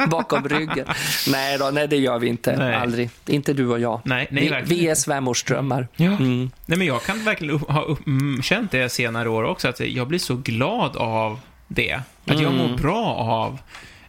[0.10, 0.86] bakom ryggen.
[1.28, 2.56] Nej då, nej det gör vi inte.
[2.56, 2.74] Nej.
[2.74, 3.10] Aldrig.
[3.26, 4.00] Inte du och jag.
[4.04, 5.00] Nej, nej, vi, vi är inte.
[5.00, 5.88] svämmorsdrömmar.
[5.96, 6.04] Ja.
[6.06, 6.50] Mm.
[6.66, 10.18] Nej, men jag kan verkligen ha mm, känt det senare år också, att jag blir
[10.18, 11.92] så glad av det.
[12.26, 12.56] Att jag Mm.
[12.56, 13.58] mår bra av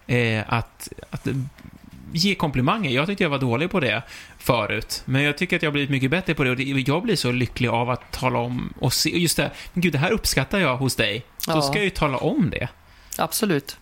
[0.07, 1.27] eh, att, att
[2.11, 2.89] ge komplimanger.
[2.91, 4.01] Jag tyckte jag var dålig på det
[4.37, 7.15] förut, men jag tycker att jag har blivit mycket bättre på det och jag blir
[7.15, 10.77] så lycklig av att tala om och se, just det, gud, det här uppskattar jag
[10.77, 11.23] hos dig.
[11.47, 11.61] Då Ja.
[11.61, 12.67] ska jag ju tala om det.
[13.19, 13.77] Absolut.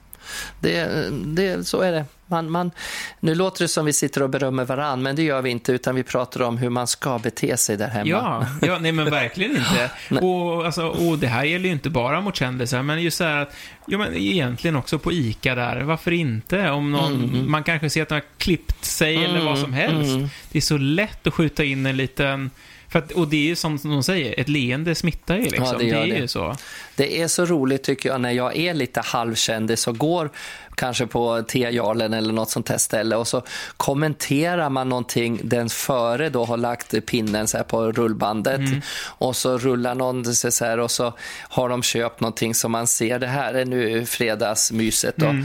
[0.60, 2.06] Det, det, så är det.
[2.28, 2.72] Man, man,
[3.20, 5.96] nu låter det som vi sitter och berömmer varann, men det gör vi inte, utan
[5.96, 8.08] vi pratar om hur man ska bete sig där hemma.
[8.10, 9.90] Ja, ja nej men verkligen inte.
[10.26, 13.38] och, alltså, och det här gäller ju inte bara mot kändisar, men just så här
[13.42, 13.56] att,
[13.88, 16.70] ja men egentligen också på ICA där, varför inte?
[16.72, 17.52] Om någon, Mm.
[17.52, 20.16] man kanske ser att de har klippt sig eller vad som helst.
[20.16, 20.28] mm.
[20.52, 22.52] Det är så lätt att skjuta in en liten,
[22.92, 25.66] att, och det är ju som de säger, ett leende smittar ju liksom.
[25.66, 26.18] Ja, det gör är det.
[26.18, 26.56] ju så.
[26.96, 30.30] Det är så roligt tycker jag när jag är lite halvkändis och går
[30.76, 33.16] kanske på T-jarlen eller något sånt här ställe.
[33.16, 33.42] Och så
[33.78, 38.62] kommenterar man någonting den före då har lagt pinnen så här på rullbandet.
[39.06, 43.20] Och så rullar någon så här och så har de köpt någonting som man ser
[43.20, 45.36] det här är nu fredagsmyset då.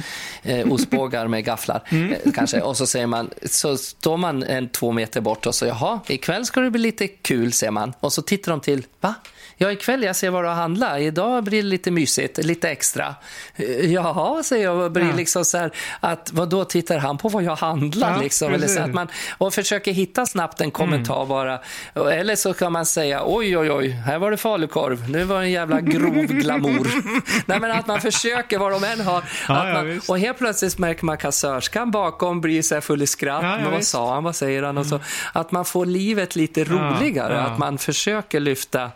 [0.42, 1.82] Eh, ostbågar med gafflar.
[1.90, 2.60] Eh, kanske.
[2.60, 6.46] Och så säger man så står man en två meter bort och så jaha ikväll
[6.46, 7.92] ska det bli lite kul ser man.
[8.00, 9.14] Och så tittar de till va?
[9.62, 10.98] Ja, ikväll jag ser vad du har handlat.
[11.00, 13.14] Idag blir det lite mysigt, lite extra.
[13.56, 14.76] Eh, Jaha, säger jag.
[14.76, 15.16] och blir Ja.
[15.16, 18.10] liksom så här, att, vad då tittar han på vad jag handlar?
[18.14, 19.08] Ja, liksom, eller så att man,
[19.38, 21.60] och försöker hitta snabbt en kommentar bara.
[21.94, 25.10] Och- Eller så kan man säga, oj, oj, oj, här var det falukorv.
[25.10, 26.86] Nu var det en jävla grov glamour.
[27.46, 29.22] Nej, men att man försöker, vad de än har.
[29.48, 33.42] Ja, man, och helt plötsligt märker man kassörskan bakom blir så här full i skratt.
[33.42, 33.90] Ja, men vad visst.
[33.90, 34.24] sa han?
[34.24, 34.78] Vad säger han?
[34.78, 35.00] Och så,
[35.32, 37.40] att man får livet lite roligare.
[37.40, 38.90] Att man försöker lyfta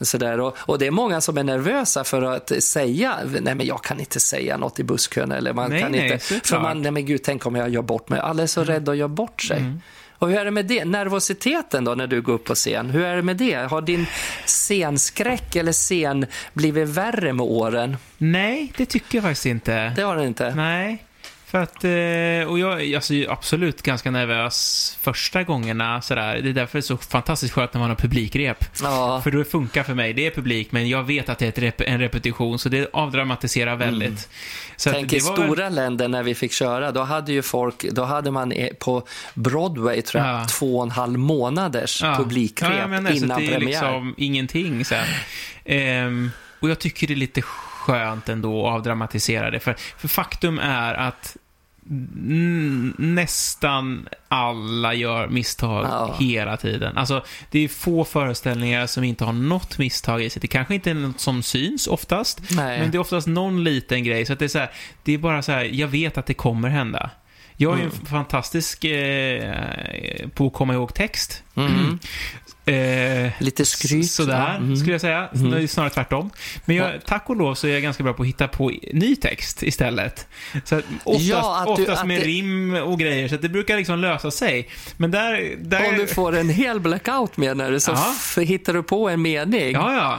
[0.00, 0.40] Sådär.
[0.40, 4.00] Och, och det är många som är nervösa för att säga, nej men jag kan
[4.00, 7.06] inte säga något i busskön eller man Nej, kan nej, inte, för man, nej men
[7.06, 8.20] gud, tänk om jag gör bort mig.
[8.20, 9.64] Alla är så rädda att göra bort sig.
[10.20, 10.84] Och hur är det med det?
[10.84, 13.54] Nervositeten då när du går upp på scen, hur är det med det?
[13.54, 14.06] Har din
[14.46, 17.96] scenskräck eller scen blivit värre med åren?
[18.18, 19.92] Nej, det tycker jag faktiskt inte.
[19.96, 20.54] Det har den inte.
[20.54, 21.04] Nej.
[21.50, 26.40] För att, eh, och jag är alltså, absolut ganska nervös första gångerna sådär.
[26.42, 28.64] Det är därför det är så fantastiskt skönt när man har publikrep.
[28.82, 30.12] Ja, För det funkar för mig.
[30.12, 33.76] Det är publik, men jag vet att det är rep- en repetition, så det avdramatiserar
[33.76, 34.28] väldigt.
[34.76, 35.08] Så att Mm.
[35.08, 38.04] Tänk i var väl- stora länder när vi fick köra, då hade ju folk, då
[38.04, 40.44] hade man på Broadway tror jag, Ja.
[40.50, 42.14] två och en halv månaders Ja.
[42.16, 43.66] publikrep ja, jag menar, så innan det är premiär.
[43.70, 45.04] liksom ingenting sen.
[45.64, 46.30] Ehm,
[46.60, 49.60] och jag tycker det är lite skönt ändå att avdramatisera det.
[49.60, 51.36] För, för faktum är att
[52.98, 56.16] nästan alla gör misstag Ja.
[56.18, 56.96] hela tiden.
[56.98, 60.40] Alltså, det är få föreställningar som inte har något misstag i sig.
[60.40, 62.80] Det kanske inte är något som syns oftast, Nej.
[62.80, 64.26] men det är oftast någon liten grej.
[64.26, 64.70] Så det är så här,
[65.02, 67.10] det är bara så här, jag vet att det kommer hända.
[67.56, 67.90] Jag är Mm.
[68.00, 69.54] en fantastisk eh,
[70.34, 71.42] på att komma ihåg text.
[71.54, 71.98] Mm.
[72.70, 74.10] Eh, Lite skryt.
[74.10, 74.56] Sådär.
[74.56, 74.76] Mm.
[74.76, 75.28] skulle jag säga.
[75.34, 75.68] Mm.
[75.68, 76.30] Snarare tvärtom.
[76.64, 79.16] Men jag, tack och lov så är jag ganska bra på att hitta på ny
[79.16, 80.26] text istället.
[80.64, 83.48] Så att oftast, Ja, att du- oftast att med det- rim och grejer, så det
[83.48, 84.68] brukar liksom lösa sig.
[84.96, 85.54] Men där...
[85.58, 89.72] där Om du får en hel blackout menar du, så hittar du på en mening.
[89.72, 90.18] Ja, ja.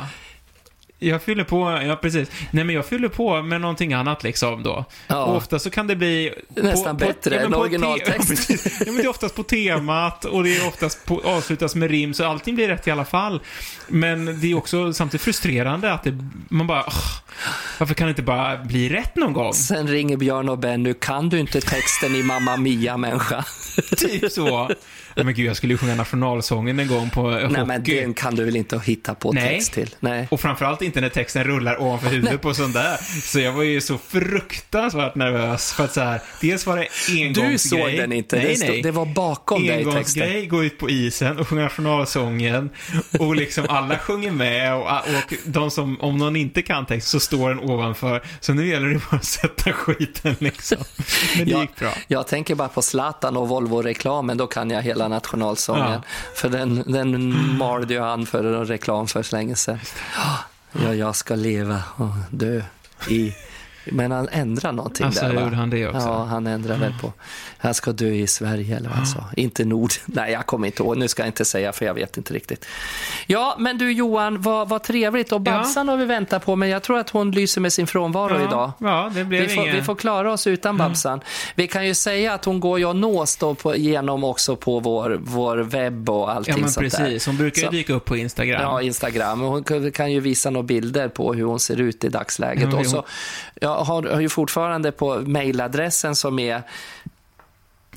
[1.04, 2.32] Jag fyller på, ja precis.
[2.52, 4.86] Nej men jag fyller på med någonting annat liksom då.
[5.08, 5.24] Ja.
[5.24, 6.34] Och ofta så kan det bli...
[6.56, 8.50] Nästan bättre men än på te- originaltext.
[8.50, 11.92] Ja, ja, men det är oftast på temat och det är oftast på, avslutas med
[11.92, 13.42] rim, så allting blir rätt i alla fall.
[13.88, 16.18] Men det är också samtidigt frustrerande att det,
[16.50, 16.94] man bara, "Åh,
[17.80, 19.54] varför kan det inte bara bli rätt någon gång?
[19.54, 23.46] Sen ringer Björn och Benny, kan du inte texten i Mamma Mia människa?
[23.98, 24.70] Typ så.
[25.16, 28.02] Nej, men gud, jag skulle ju sjunga nationalsången en gång på Nej men hockey.
[28.02, 29.48] den kan du väl inte hitta på Nej.
[29.56, 29.96] text till?
[30.00, 30.28] Nej.
[30.32, 32.98] Och framförallt inte när texten rullar ovanför huvudet på sån där.
[33.22, 36.88] Så jag var ju så fruktansvärt nervös för att så här, dels var det
[37.22, 37.52] engångsgrej.
[37.52, 38.82] Du såg den inte, Nej, det, stod, nej.
[38.82, 39.90] det var bakom dig texten.
[39.92, 42.70] Engångsgrej, gå ut på isen och sjunga nationalsången.
[43.20, 47.20] Och liksom alla sjunger med och, och de som, om någon inte kan text så
[47.20, 48.22] står den ovanför.
[48.40, 50.78] Så nu gäller det bara att sätta skiten liksom.
[51.38, 51.62] Men det Ja.
[51.62, 51.90] gick bra.
[52.08, 55.92] Jag tänker bara på Zlatan och Volvo-reklamen, då kan jag hela nationalsången.
[55.92, 56.02] Ja.
[56.36, 59.80] För den, den malde ju han för reklam för så länge sedan.
[60.84, 62.62] Ja, jag ska leva och dö
[63.10, 63.34] i...
[63.86, 65.42] Men han ändrar någonting Alltså, där va?
[65.42, 66.00] gjorde han det också?
[66.00, 67.14] Ja, han ändrar väl på...
[67.58, 69.24] Han ska dö i Sverige eller vad han sa.
[69.38, 69.92] Inte Nord.
[70.06, 70.98] Nej, jag kommer inte ihåg.
[70.98, 72.66] Nu ska jag inte säga för jag vet inte riktigt.
[73.28, 75.32] Ja, men du Johan, vad, vad trevligt.
[75.32, 78.48] Och Babsan har vi väntat på, men jag tror att hon lyser med sin frånvaro
[78.48, 78.72] idag.
[78.78, 79.76] Ja, det blev Vi får, inget.
[79.76, 81.22] vi får klara oss utan Babsan.
[81.56, 84.80] Vi kan ju säga att hon går ju att nås då på, genom också på
[84.80, 87.26] vår, vår webb och allting Ja, men sånt precis.
[87.26, 88.62] Hon brukar ju Så- dyka upp på Instagram.
[88.62, 89.40] Ja, Instagram.
[89.42, 92.70] Hon kan- ju visa några bilder på hur hon ser ut i dagsläget.
[92.72, 93.06] Ja, och så,
[93.78, 96.64] jag har, har ju fortfarande på mejladressen som är.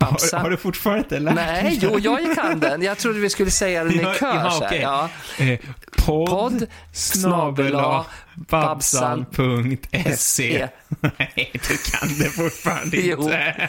[0.00, 2.82] Har, har du fortfarande inte lärt Nej, jo, jag kan den.
[2.82, 4.16] Jag trodde vi skulle säga den i kör.
[4.20, 4.80] ja, okej.
[4.80, 5.08] ja.
[5.38, 5.58] Eh,
[6.06, 8.04] podd, Podd, snabel-a,
[8.34, 10.68] babsan.se.
[11.00, 13.68] Nej, du kan det fortfarande inte.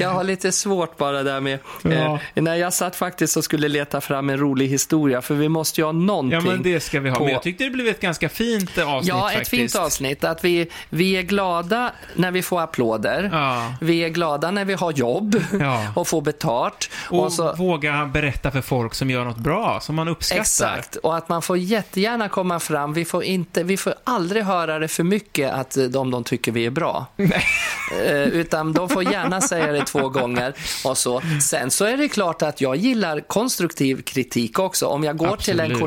[0.00, 1.58] Jag har lite svårt bara där med...
[1.82, 2.18] Ja.
[2.34, 5.80] Eh, när jag satt faktiskt och skulle leta fram en rolig historia, för vi måste
[5.80, 6.40] ju ha någonting.
[6.44, 7.16] Ja, men det ska vi ha.
[7.18, 9.50] på- Men jag tyckte det blev ett ganska fint avsnitt Ja, ett faktiskt.
[9.50, 10.24] fint avsnitt.
[10.24, 13.28] Att vi, vi är glada när vi får applåder.
[13.32, 13.74] Ja.
[13.80, 15.92] Vi är glada när vi har jobb Ja.
[15.96, 16.90] och får betalt.
[17.08, 20.40] Och, Och så, våga berätta för folk som gör något bra, som man uppskattar.
[20.40, 22.92] Exakt, och att man får jättegärna komma fram.
[22.92, 26.52] Vi får, inte, vi får aldrig höra det för mycket att eh, de, de tycker
[26.52, 27.06] vi är bra.
[28.06, 30.54] Eh, utan de får gärna säga det två gånger.
[30.84, 31.22] Och så.
[31.42, 34.86] Sen så är det klart att jag gillar konstruktiv kritik också.
[34.86, 35.80] Om jag går till en Absolut.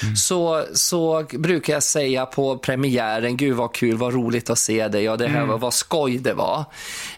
[0.00, 4.88] Kollega så, så brukar jag säga på premiären, gud vad kul, vad roligt att se
[4.88, 6.64] dig och det här var vad skoj det var.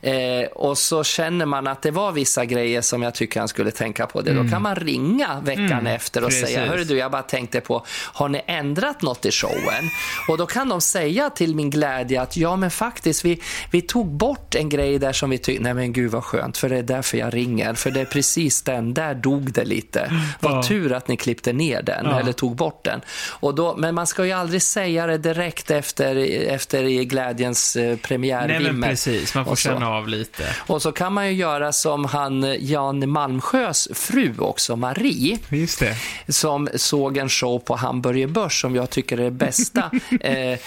[0.03, 3.71] Eh, och så känner man att det var vissa grejer som jag tycker han skulle
[3.71, 4.33] tänka på det.
[4.33, 6.47] Då kan man ringa veckan efter och precis.
[6.47, 9.91] säga, hörru du, jag bara tänkte på, har ni ändrat något i showen?
[10.29, 13.41] Och då kan de säga till min glädje att ja men faktiskt, vi,
[13.71, 16.69] vi tog bort en grej där som vi tyckte, nej men gud vad skönt, för
[16.69, 20.12] det är därför jag ringer, för det är precis den, där dog det lite.
[20.41, 20.62] Vad Ja.
[20.62, 22.21] tur att ni klippte ner den, Ja.
[22.21, 23.01] eller tog bort den.
[23.31, 26.17] Och då, men man ska ju aldrig säga det direkt efter,
[26.49, 28.73] efter i glädjens eh, Nej, premiärvimmel.
[28.73, 29.35] men precis.
[29.35, 30.45] Man får känna av lite.
[30.67, 35.97] Och så kan man ju göra som han Jan Malmsjös fru också, Marie Just det.
[36.29, 39.91] som såg en show på Hamburger Börs som jag tycker är det bästa
[40.21, 40.59] eh, eh,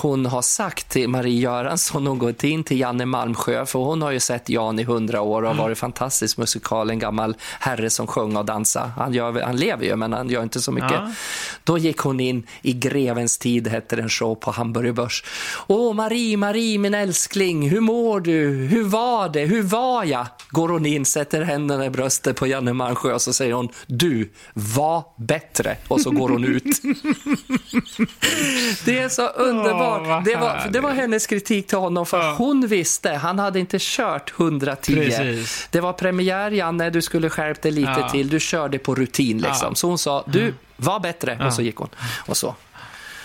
[0.00, 4.10] hon har sagt till Marie Göransson och gått in till Janne Malmsjö för hon har
[4.10, 8.06] ju sett Jan i hundra år och har varit fantastisk musikal, en gammal herre som
[8.06, 8.90] sjöng och dansade.
[8.96, 10.92] Han, gör, han lever ju men han gör inte så mycket.
[10.92, 11.12] Ja.
[11.64, 15.24] Då gick hon in i Grevens tid, hette en show på Hamburger Börs.
[15.66, 18.48] Åh Marie, Marie min älskling, hur mår du?
[18.50, 19.40] Hur var det?
[19.44, 20.26] Hur var jag?
[20.50, 24.30] Går hon in, sätter händerna i bröstet på Janne Malmsjö och så säger hon du
[24.54, 26.64] var bättre och så går hon ut.
[28.84, 30.02] Det är så underbart.
[30.06, 32.34] Åh, det, var, det var hennes kritik till honom för Ja.
[32.38, 34.94] hon visste, han hade inte kört 110.
[34.94, 35.68] Precis.
[35.70, 38.08] Det var premiär Janne, du skulle skärpt dig lite Ja.
[38.08, 39.68] till, du körde på rutin liksom.
[39.68, 39.74] Ja.
[39.74, 41.46] Så hon sa, du var bättre Ja.
[41.46, 41.88] och så gick hon.
[42.26, 42.54] Och så.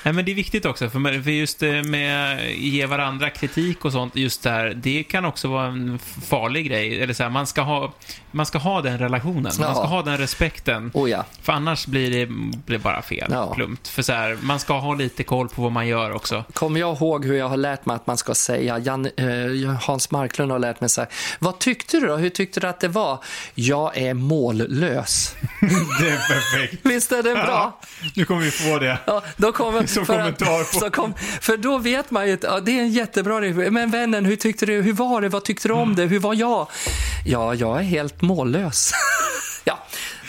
[0.07, 4.15] Nej, men det är viktigt också, för just det med ge varandra kritik och sånt,
[4.15, 5.99] just där, det kan också vara en
[6.29, 7.01] farlig grej.
[7.01, 7.93] Eller så här, man ska ha,
[8.31, 9.73] man ska ha den relationen, man Ja.
[9.73, 10.91] ska ha den respekten.
[10.93, 11.25] Oh ja.
[11.41, 12.25] För annars blir det
[12.65, 13.53] blir bara fel, Ja.
[13.55, 13.87] plumpt.
[13.87, 16.43] För så här, man ska ha lite koll på vad man gör också.
[16.53, 20.11] Kommer jag ihåg hur jag har lärt mig att man ska säga, Jan, eh, Hans
[20.11, 22.15] Marklund har lärt mig så här, vad tyckte du då?
[22.15, 23.23] Hur tyckte du att det var?
[23.55, 25.35] Jag är mållös.
[25.99, 26.85] Det är perfekt.
[26.85, 27.79] Visst är det bra?
[28.15, 28.97] Nu kommer vi få det.
[29.05, 32.43] Ja, då kommer, Som för kommentar på- så kom, för då vet man ju att
[32.43, 33.39] ja, det är en jättebra.
[33.71, 34.81] Men vännen, hur tyckte du?
[34.81, 35.29] Hur var det?
[35.29, 36.03] Vad tyckte du om det?
[36.05, 36.67] Hur var jag?
[37.25, 38.91] Ja, jag är helt mållös.
[39.63, 39.79] ja,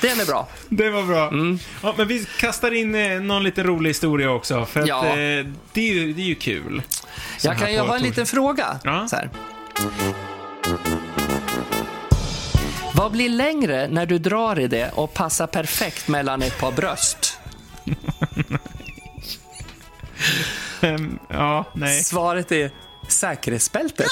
[0.01, 0.49] den är bra.
[0.69, 1.29] Det var bra.
[1.29, 1.59] Mm.
[1.83, 5.07] Ja, men vi kastar in eh, någon lite rolig historia också, för att Ja.
[5.07, 6.83] eh, det, är ju, det är ju kul.
[7.39, 8.79] Så Jag kan ju ha en liten fråga.
[8.85, 9.09] Ja.
[9.09, 9.31] Så här.
[12.95, 17.39] Vad blir längre när du drar i det och passar perfekt mellan ett par bröst?
[20.81, 22.03] Ehm, Ja, nej.
[22.05, 22.71] Svaret är
[23.09, 24.07] säkerhetsbältet.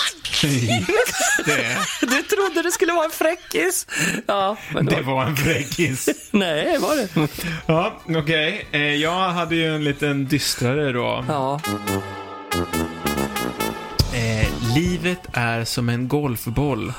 [1.46, 3.86] Det, Du trodde det skulle vara en fräckis.
[4.26, 6.08] Ja, men det då, var en fräckis.
[6.30, 7.28] nej, var det?
[7.66, 8.68] Ja, okej.
[8.72, 11.24] Eh, Jag hade ju en liten dystrare då.
[11.28, 11.60] Ja,
[14.14, 16.92] Eh, livet är som en golfboll.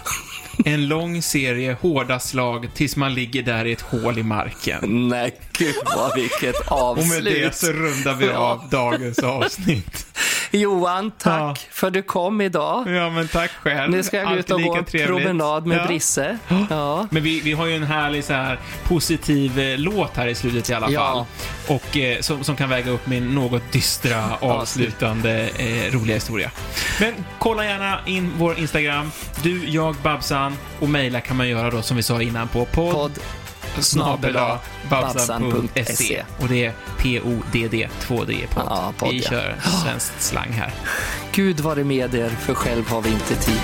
[0.65, 5.09] En lång serie hårda slag tills man ligger där i ett hål i marken.
[5.09, 7.55] nej, gud vad vilket Och med det avslut.
[7.55, 10.05] så rundar vi av dagens avsnitt.
[10.51, 11.55] Johan, tack Ja.
[11.71, 12.87] för du kom idag.
[12.95, 13.91] Ja, men tack själv.
[13.91, 15.85] Nu ska jag gå ut och gå en promenad med Ja.
[15.87, 16.37] Brisse.
[16.69, 17.07] Ja.
[17.11, 20.69] Men vi, vi har ju en härlig så här positiv eh, låt här i slutet
[20.69, 21.25] i alla Ja.
[21.67, 21.75] fall.
[21.77, 26.51] Och eh, som, som kan väga upp min något dystra avslutande eh, roliga historia.
[26.99, 29.11] Men kolla gärna in vår Instagram.
[29.43, 30.53] Du, jag, Babsan.
[30.79, 33.19] Och mejla kan man göra då som vi sa innan på podd Podd
[33.81, 34.59] snabel-a
[34.89, 36.23] babsan.se.
[36.39, 38.65] Och det är P-O-D-D 2D podd.
[38.69, 39.29] Ja, podd, vi ja.
[39.29, 40.71] kör svenskt slang här.
[41.31, 43.61] Gud vare med er, för själv har vi inte tid.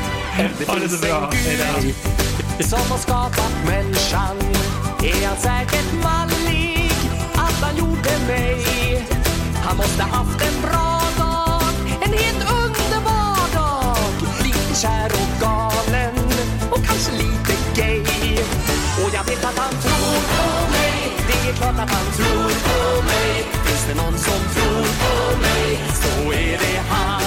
[0.68, 1.32] Ha det så bra.
[1.34, 2.64] Hej då.
[2.64, 4.38] Som har skapat människan
[5.04, 6.92] är han säkert mallig
[7.34, 8.66] att han gjorde mig.
[9.56, 11.62] Han måste haft en bra dag,
[12.02, 13.98] en helt underbar dag.
[14.44, 16.16] Lite kär och galen
[16.72, 18.04] och kanske lite gay.
[19.04, 19.93] Och jag vet att han tror
[21.54, 23.44] är klart att han tror på mig.
[23.66, 25.80] Finns det någon som tror på mig?
[26.02, 27.23] Så är det han